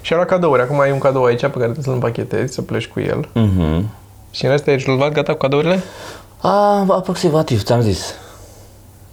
[0.00, 0.62] Și era cadouri.
[0.62, 3.28] Acum ai un cadou aici pe care trebuie să-l împachetezi, să pleci cu el.
[3.32, 3.90] Mhm.
[4.30, 5.82] Și în rest ai rezolvat gata cu cadourile?
[6.40, 8.14] A, aproximativ, ți-am zis.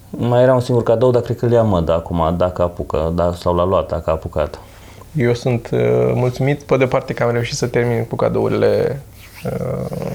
[0.10, 3.34] Mai era un singur cadou, dar cred că le ia măda acum, dacă apucă, da,
[3.34, 4.60] sau l-a luat, dacă a apucat.
[5.16, 5.80] Eu sunt uh,
[6.14, 9.02] mulțumit pe de parte că am reușit să termin cu cadourile
[9.46, 10.12] uh,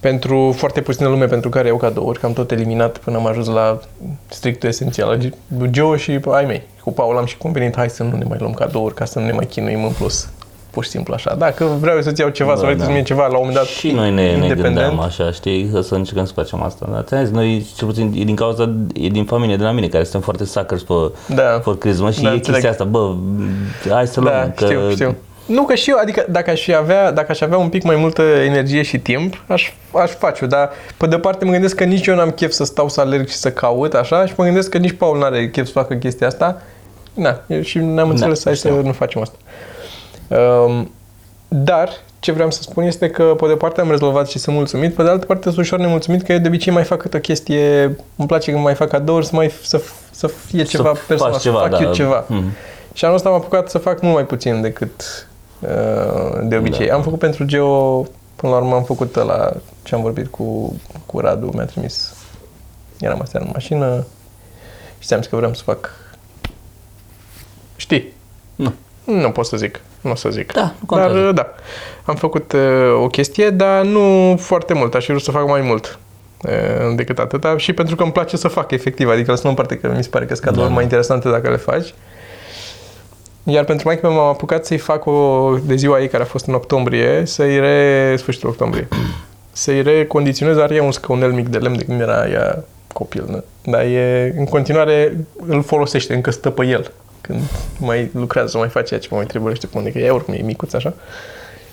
[0.00, 3.46] pentru foarte puțină lume pentru care iau cadouri, că am tot eliminat până am ajuns
[3.46, 3.78] la
[4.28, 5.32] strictul esențial.
[5.70, 6.62] Geo și ai mei.
[6.84, 9.24] Cu Paul am și convenit, hai să nu ne mai luăm cadouri ca să nu
[9.24, 10.28] ne mai chinuim în plus.
[10.70, 11.34] Pur și simplu așa.
[11.34, 12.84] Dacă vreau eu să-ți iau ceva, Bă, să vrei da.
[12.84, 14.62] să mie ceva la un moment dat Și noi ne, ne independent.
[14.62, 16.88] gândeam așa, știi, că să încercăm să facem asta.
[16.92, 19.86] Dar ți-am zis, noi, cel puțin, e din cauza, e din familie de la mine,
[19.86, 20.94] care suntem foarte suckers pe,
[21.34, 21.60] Da.
[21.62, 22.52] for Christmas și Da, e înțeleg.
[22.52, 23.14] chestia asta, bă,
[23.90, 24.64] hai să luăm, Da, că...
[24.64, 25.14] știu, știu.
[25.50, 27.96] Nu că și eu, adică dacă aș, fi avea, dacă aș avea un pic mai
[27.96, 32.06] multă energie și timp, aș, aș face-o, dar pe de parte mă gândesc că nici
[32.06, 34.78] eu n-am chef să stau să alerg și să caut, așa, și mă gândesc că
[34.78, 36.62] nici Paul n-are chef să facă chestia asta.
[37.14, 38.82] Na, eu și ne-am înțeles, hai să știu.
[38.82, 39.36] nu facem asta.
[40.36, 40.90] Um,
[41.48, 41.88] dar,
[42.20, 45.02] ce vreau să spun este că, pe de parte am rezolvat și sunt mulțumit, pe
[45.02, 47.82] de altă parte sunt ușor nemulțumit că eu de obicei mai fac câte o chestie,
[48.16, 49.80] îmi place când mai fac cadouri, să, mai, să,
[50.10, 51.82] să fie ceva faci personal, să ceva, fac da.
[51.82, 52.24] eu ceva.
[52.26, 52.50] Mhm.
[52.92, 55.29] Și anul ăsta am apucat să fac mult mai puțin decât uh,
[56.42, 56.86] de obicei.
[56.86, 56.94] Da.
[56.94, 58.00] Am făcut pentru Geo,
[58.36, 59.52] până la urmă am făcut la
[59.82, 62.14] ce am vorbit cu, cu Radu, mi-a trimis.
[63.00, 64.06] Eram aseară în mașină
[64.98, 65.90] și ți-am zis că vreau să fac...
[67.76, 68.12] Știi?
[68.54, 68.72] Nu.
[69.04, 69.80] Nu pot să zic.
[70.00, 70.52] Nu o să zic.
[70.52, 71.14] Da, nu contează.
[71.14, 71.54] Dar, uh, da.
[72.04, 74.94] Am făcut uh, o chestie, dar nu foarte mult.
[74.94, 75.98] Aș fi vrut să fac mai mult
[76.42, 79.78] uh, decât atâta și pentru că îmi place să fac efectiv, adică lăsăm în parte
[79.78, 80.74] că mi se pare că sunt cadouri Da.
[80.74, 81.94] mai interesante dacă le faci.
[83.50, 86.54] Iar pentru maică m-am apucat să-i fac o de ziua ei care a fost în
[86.54, 88.14] octombrie, să-i re...
[88.16, 88.88] sfârșitul octombrie.
[89.52, 93.44] Să-i recondiționez, are ea un scaunel mic de lemn de când era ea copil, nu?
[93.70, 97.40] dar e, în continuare îl folosește, încă stă pe el când
[97.78, 100.42] mai lucrează, mai face ceea ce mai trebuie, știu pe unde, că e oricum e
[100.42, 100.94] micuț așa.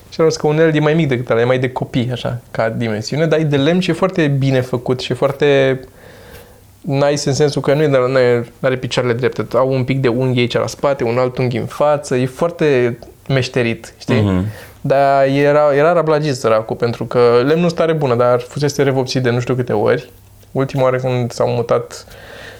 [0.09, 2.69] Și are un scaunel e mai mic decât ăla, e mai de copii, așa, ca
[2.69, 5.79] dimensiune, dar e de lemn și e foarte bine făcut și e foarte
[6.81, 10.07] nice în sensul că nu e, nu e, are picioarele drepte, au un pic de
[10.07, 12.97] unghi aici la spate, un alt unghi în față, e foarte
[13.27, 14.21] meșterit, știi?
[14.21, 14.45] Mhm.
[14.81, 19.39] Dar era, era rablagist săracul, pentru că lemnul stare bună, dar fusese revopsit de nu
[19.39, 20.09] știu câte ori.
[20.51, 22.05] Ultima oară când s-au mutat,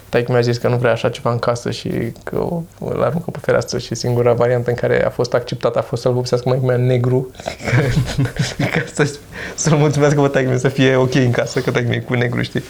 [0.08, 1.90] taică mi-a zis că nu vrea așa ceva în casă și
[2.24, 5.80] că o- îl aruncă pe fereastră și singura variantă în care a fost acceptat a
[5.82, 7.30] fost să-l vopsească mai mea negru
[8.72, 9.10] ca să,
[9.54, 12.62] să-l mulțumească pe taică să fie ok în casă, că taică cu negru, știi?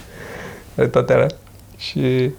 [0.79, 1.27] Are toate alea.
[1.77, 2.31] Și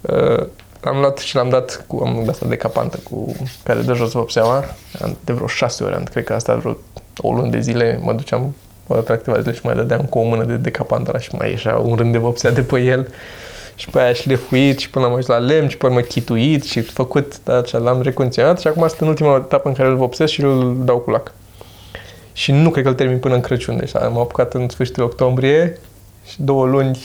[0.00, 0.46] uh,
[0.80, 4.12] am luat și l-am dat cu am de asta de capantă cu care de jos
[4.12, 4.64] vopseaua.
[5.02, 6.76] Am- De vreo șase ore, am, cred că asta vreo
[7.16, 8.54] o lună de zile mă duceam
[8.86, 11.34] o dată la câteva zile și mai dădeam cu o mână de decapantă ăla și
[11.34, 13.08] mai ieșea un rând de vopsea de pe el.
[13.74, 16.80] Și pe aia șlefuit și până am ajuns la lemn și pe urmă chituit și
[16.80, 20.32] făcut, da, ce l-am recondiționat și acum sunt în ultima etapă în care îl vopsesc
[20.32, 21.32] și îl dau cu lac.
[22.32, 25.78] Și nu cred că îl termin până în Crăciun, deci am apucat în sfârșitul octombrie
[26.26, 26.98] și două luni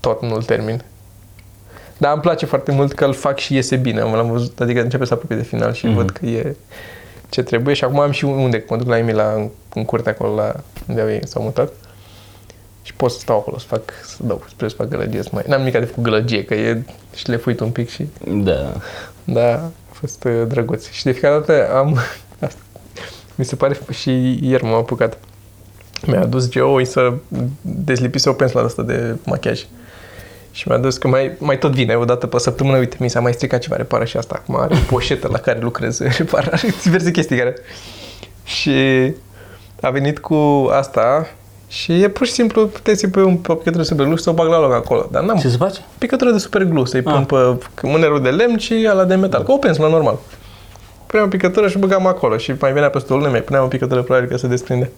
[0.00, 0.84] tot nu-l termin.
[1.98, 4.00] Dar îmi place foarte mult că îl fac și iese bine.
[4.00, 5.94] L-am văzut, adică începe să apropie de final și Mhm.
[5.94, 6.56] văd că e
[7.28, 10.34] ce trebuie și acum am și unde, mă duc la Emi la, în curte acolo
[10.34, 10.54] la
[10.88, 11.72] unde au ei s-au mutat.
[12.82, 15.22] Și pot să stau acolo să fac, să dau spre să fac gălăgie.
[15.22, 15.42] Să mai...
[15.46, 16.82] N-am nimic de făcut gălăgie, că e
[17.14, 18.06] și le fuit un pic și...
[18.28, 18.72] Da.
[19.24, 20.88] Da, a fost uh, drăguț.
[20.90, 21.98] Și de fiecare dată am...
[22.38, 22.60] Asta.
[23.34, 25.18] Mi se pare și ieri m-am apucat.
[26.06, 27.12] Mi-a adus Geo să
[27.60, 29.66] dezlipise o pensulă asta de machiaj.
[30.50, 33.20] Și mi-a adus că mai, mai tot vine o dată pe săptămână, uite, mi s-a
[33.20, 34.34] mai stricat ceva, repară și asta.
[34.38, 37.54] Acum are o poșetă la care lucrez, repară, are diverse chestii care...
[38.44, 38.72] Și
[39.80, 41.26] a venit cu asta
[41.68, 44.30] și e pur și simplu, puteți să-i pui un, o picătură de superglu și să
[44.30, 45.08] o bag la loc acolo.
[45.10, 45.80] Dar n-am Ce se face?
[45.98, 47.56] picătură de superglu, să-i pun Ah.
[47.74, 50.18] pe mânerul de lemn și ala de metal, ca o pensulă normal.
[51.06, 54.02] Puneam o picătură și băgam acolo și mai venea pe stolul meu, puneam o picătură
[54.02, 54.90] probabil că se desprinde.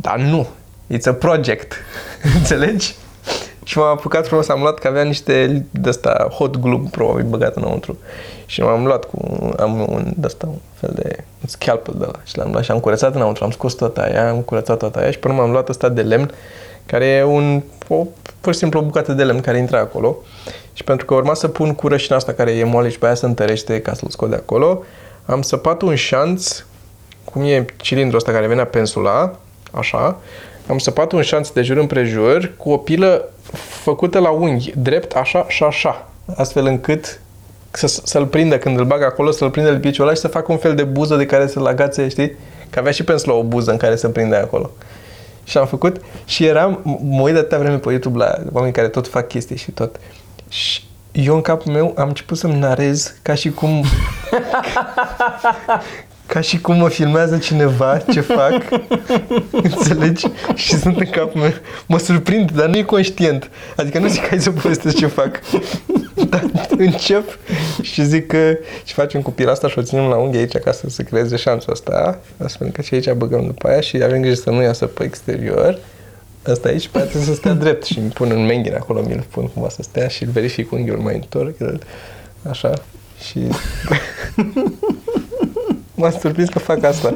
[0.00, 0.46] Dar nu,
[0.94, 1.74] it's a project,
[2.38, 2.94] înțelegi?
[3.64, 7.56] Și m-am apucat frumos, am luat că avea niște de ăsta hot glue probabil băgat
[7.56, 7.98] înăuntru.
[8.46, 12.20] Și m-am luat cu, am un de ăsta, un fel de un scalpel de la
[12.24, 15.10] și l-am luat și am curățat înăuntru, am scos toată aia, am curățat toată aia
[15.10, 16.30] și până m-am luat ăsta de lemn,
[16.86, 18.06] care e un, o,
[18.40, 20.16] pur și simplu o bucată de lemn care intra acolo.
[20.72, 23.14] Și pentru că urma să pun cu rășina asta care e moale și pe aia
[23.14, 24.82] se întărește ca să-l scot de acolo,
[25.26, 26.64] am săpat un șanț,
[27.24, 29.38] cum e cilindrul ăsta care venea pensula,
[29.70, 30.18] așa,
[30.66, 33.28] am săpat un șanț de jur împrejur cu o pilă
[33.82, 37.20] făcută la unghi, drept, așa și așa, astfel încât
[37.70, 40.58] să, să-l prindă când îl bag acolo, să-l prindă lipiciul ăla și să facă un
[40.58, 42.36] fel de buză de care să-l agațe, știi?
[42.70, 44.70] Că avea și pensula o buză în care să prinde acolo.
[45.44, 48.72] Și am făcut și eram, m- mă uit de atâta vreme pe YouTube la oameni
[48.72, 49.96] care tot fac chestii și tot.
[50.48, 53.84] Și eu în capul meu am început să-mi narez ca și cum
[56.32, 58.68] ca și cum mă filmează cineva ce fac,
[59.62, 60.26] înțelegi?
[60.54, 61.52] Și sunt în capul meu,
[61.86, 63.50] mă surprind, dar nu e conștient.
[63.76, 65.40] Adică nu zic hai să povestesc ce fac.
[66.30, 66.44] Dar
[66.78, 67.38] încep
[67.82, 70.72] și zic că și facem cu pila asta și o ținem la unghi aici ca
[70.72, 74.34] să se creeze șanțul ăsta, astfel că și aici băgăm după aia și avem grijă
[74.34, 75.78] să nu iasă pe exterior.
[76.46, 79.26] Asta aici, pe aia trebuie să stea drept și îmi pun în menghine acolo, mi-l
[79.30, 81.56] pun cumva să stea și îl verific unghiul mai întorc,
[82.50, 82.72] așa,
[83.28, 83.38] și
[86.00, 87.14] M-am surprins că fac asta.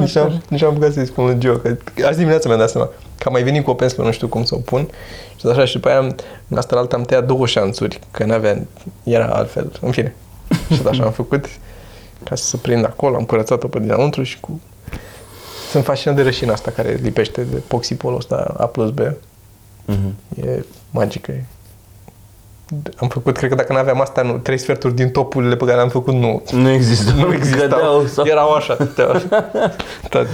[0.00, 2.86] Nici am, nici am apucat să-i spun lui Gio, că azi dimineața mi-am dat seama
[3.18, 4.88] că am mai venit cu o pensulă, nu știu cum să o pun.
[5.36, 6.16] Și așa, și după aia, am-
[6.48, 8.66] în asta la altă am tăiat două șanțuri, că n-avea,
[9.02, 10.14] era altfel, în fine.
[10.74, 11.44] Și așa am făcut
[12.24, 14.60] ca să se prindă acolo, am curățat-o pe dinăuntru și cu...
[15.70, 19.00] Sunt fascinat de rășina asta care lipește de poxipolul ăsta A plus B.
[19.84, 20.14] Mhm.
[20.46, 21.30] E magică.
[21.32, 21.44] E.
[22.96, 25.76] Am făcut, cred că dacă nu aveam asta, nu, trei sferturi din topurile pe care
[25.76, 27.12] le-am făcut, nu, Nu există.
[27.12, 27.60] nu existau.
[27.68, 28.26] Gădeau sau...
[28.26, 28.76] Erau așa.
[28.96, 29.20] Erau.
[30.10, 30.26] Tot.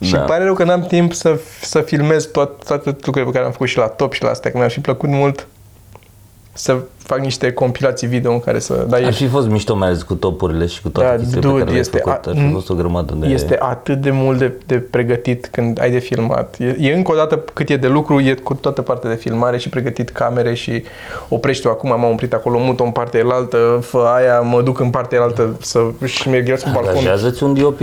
[0.00, 0.18] Și Da.
[0.18, 3.50] îmi pare rău că n-am timp să, să filmez tot, toate lucrurile pe care am
[3.52, 5.46] făcut și la top și la astea, că mi-ar fi plăcut mult
[6.56, 8.84] să fac niște compilații video în care să...
[8.88, 11.40] Dar Ar e, fi fost mișto mai ales cu topurile și cu toate Da, chestiile
[11.40, 12.26] dude, pe care le-ai este făcut.
[12.26, 13.26] a- Ar fi fost o grămadă de...
[13.26, 16.56] este atât de mult de, de pregătit când ai de filmat.
[16.58, 19.58] E, e încă o dată cât e de lucru, e cu toată partea de filmare
[19.58, 20.84] și pregătit camere și
[21.28, 25.18] oprești-o acum, m-am oprit acolo, mut-o în partea elaltă, fă aia, mă duc în partea
[25.18, 26.88] elaltă să, și merg iar pe balcon.
[26.96, 27.78] Angajează-ți un DOP.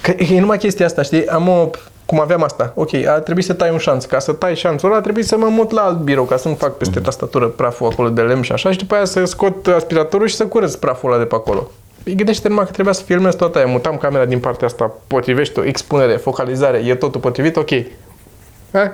[0.00, 1.26] Că e numai chestia asta, știi?
[1.26, 1.70] Am o,
[2.12, 2.72] cum aveam asta.
[2.74, 4.04] Ok, a trebuit să tai un șanț.
[4.04, 6.48] Ca să tai șanțul ăla, a trebuit să mă mut la alt birou, ca să
[6.48, 9.66] nu fac peste tastatură praful acolo de lemn și așa, și după aia să scot
[9.66, 11.70] aspiratorul și să curăț praful ăla de pe acolo.
[12.02, 13.66] Păi Gândește numai că trebuia să filmez toată aia.
[13.66, 17.70] Mutam camera din partea asta, potrivește-o, expunere, focalizare, e totul potrivit, ok.
[17.70, 17.86] Eh,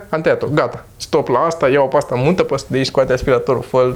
[0.08, 0.84] am tăiat-o, gata.
[0.96, 3.92] Stop la asta, iau pe asta, mută pe asta de aici, scoate aspiratorul, fă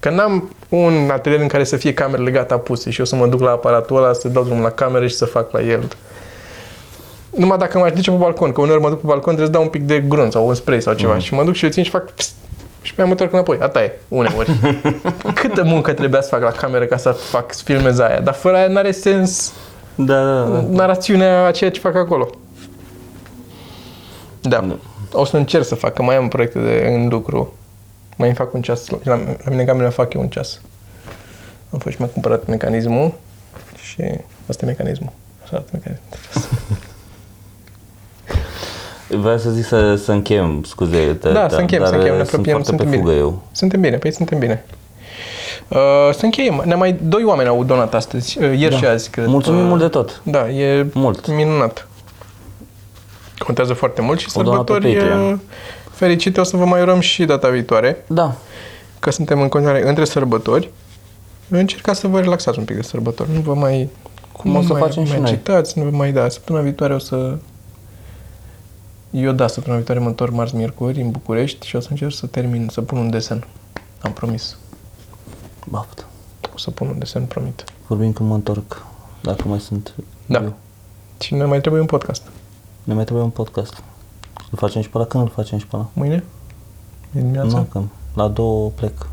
[0.00, 3.26] Că n-am un atelier în care să fie camerele gata puse și eu să mă
[3.26, 5.88] duc la aparatul ăla, să dau drumul la camere și să fac la el
[7.36, 9.62] numai dacă m-aș duce pe balcon, că uneori mă duc pe balcon, trebuie să dau
[9.62, 11.12] un pic de grunt sau un spray sau ceva.
[11.12, 11.18] Mm.
[11.18, 12.34] Și mă duc și eu țin și fac pst,
[12.82, 13.58] și pe aia mă întorc înapoi.
[13.60, 14.50] Ata e, uneori.
[15.34, 18.56] Câtă muncă trebuia să fac la cameră ca să fac să filmez aia, dar fără
[18.56, 19.52] aia n-are sens
[19.94, 20.64] Da, da, da.
[20.70, 22.30] narațiunea a ceea ce fac acolo.
[24.40, 24.60] Da.
[24.60, 24.76] Da.
[25.12, 27.54] O să încerc să fac, că mai am proiecte de în lucru.
[28.16, 28.88] Mai îmi fac un ceas.
[28.88, 30.60] La, la mine în cameră fac eu un ceas.
[31.72, 33.12] Am fost și mi-am cumpărat mecanismul
[33.82, 34.02] și
[34.48, 35.12] asta e mecanismul.
[35.42, 36.08] Așa arată mecanismul.
[39.08, 40.98] Vreau să zic să, să încheiem, scuze.
[41.20, 43.22] Te, Da, să încheiem, dar să încheiem, ne sunt apropiem, foarte pe suntem fugă bine.
[43.22, 43.42] eu.
[43.52, 44.64] Suntem bine, păi suntem bine.
[45.68, 45.78] Uh,
[46.12, 46.62] să încheiem.
[46.64, 48.76] Ne mai doi oameni au donat astăzi, uh, ieri Da.
[48.76, 49.26] și azi, cred.
[49.26, 50.20] Mulțumim Uh, mult de tot.
[50.24, 51.28] Da, e Mult.
[51.28, 51.88] minunat.
[53.38, 55.32] Contează foarte mult și O donat pe sărbători Patreon.
[55.32, 55.38] uh,
[55.90, 56.40] fericite.
[56.40, 58.34] O să vă mai urăm și data viitoare, Da.
[58.98, 60.70] că suntem în continuare între sărbători.
[61.48, 63.28] Încercați să vă relaxați un pic de sărbători.
[63.34, 63.88] Nu vă mai...
[64.32, 65.30] Cum O nu să mai, facem și mai noi.
[65.30, 66.28] agitați, nu vă mai da.
[66.28, 67.34] Săptămâna viitoare o să...
[69.16, 72.68] Eu da, săptămâna viitoare mă întorc marți-miercuri în București și o să încerc să termin,
[72.72, 73.46] să pun un desen.
[74.02, 74.56] Am promis.
[75.68, 76.04] Baftă.
[76.54, 77.64] O să pun un desen, promit.
[77.86, 78.86] Vorbim când mă întorc,
[79.22, 79.94] dacă mai sunt
[80.26, 80.42] Da.
[80.42, 80.52] eu.
[81.18, 82.22] Și ne mai trebuie un podcast.
[82.84, 83.82] Ne mai trebuie un podcast.
[84.50, 85.06] Îl facem și pe ăla?
[85.06, 85.88] Când îl facem și pe ăla?
[85.92, 86.24] Mâine?
[87.10, 87.56] De dimineața?
[87.58, 87.88] Nu, când.
[88.14, 89.08] La două plec.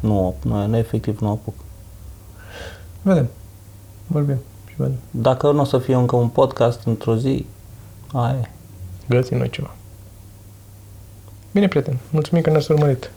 [0.00, 1.54] Nu, nu, nu efectiv nu apuc.
[3.02, 3.28] Vedem.
[4.06, 4.38] Vorbim
[4.68, 4.96] și vedem.
[5.10, 7.46] Dacă nu o să fie încă un podcast într-o zi,
[8.12, 8.50] aia e.
[9.12, 9.74] Găsim noi ceva.
[11.52, 11.98] Bine, prieten.
[12.10, 13.10] Mulțumim că ne-ați urmărit.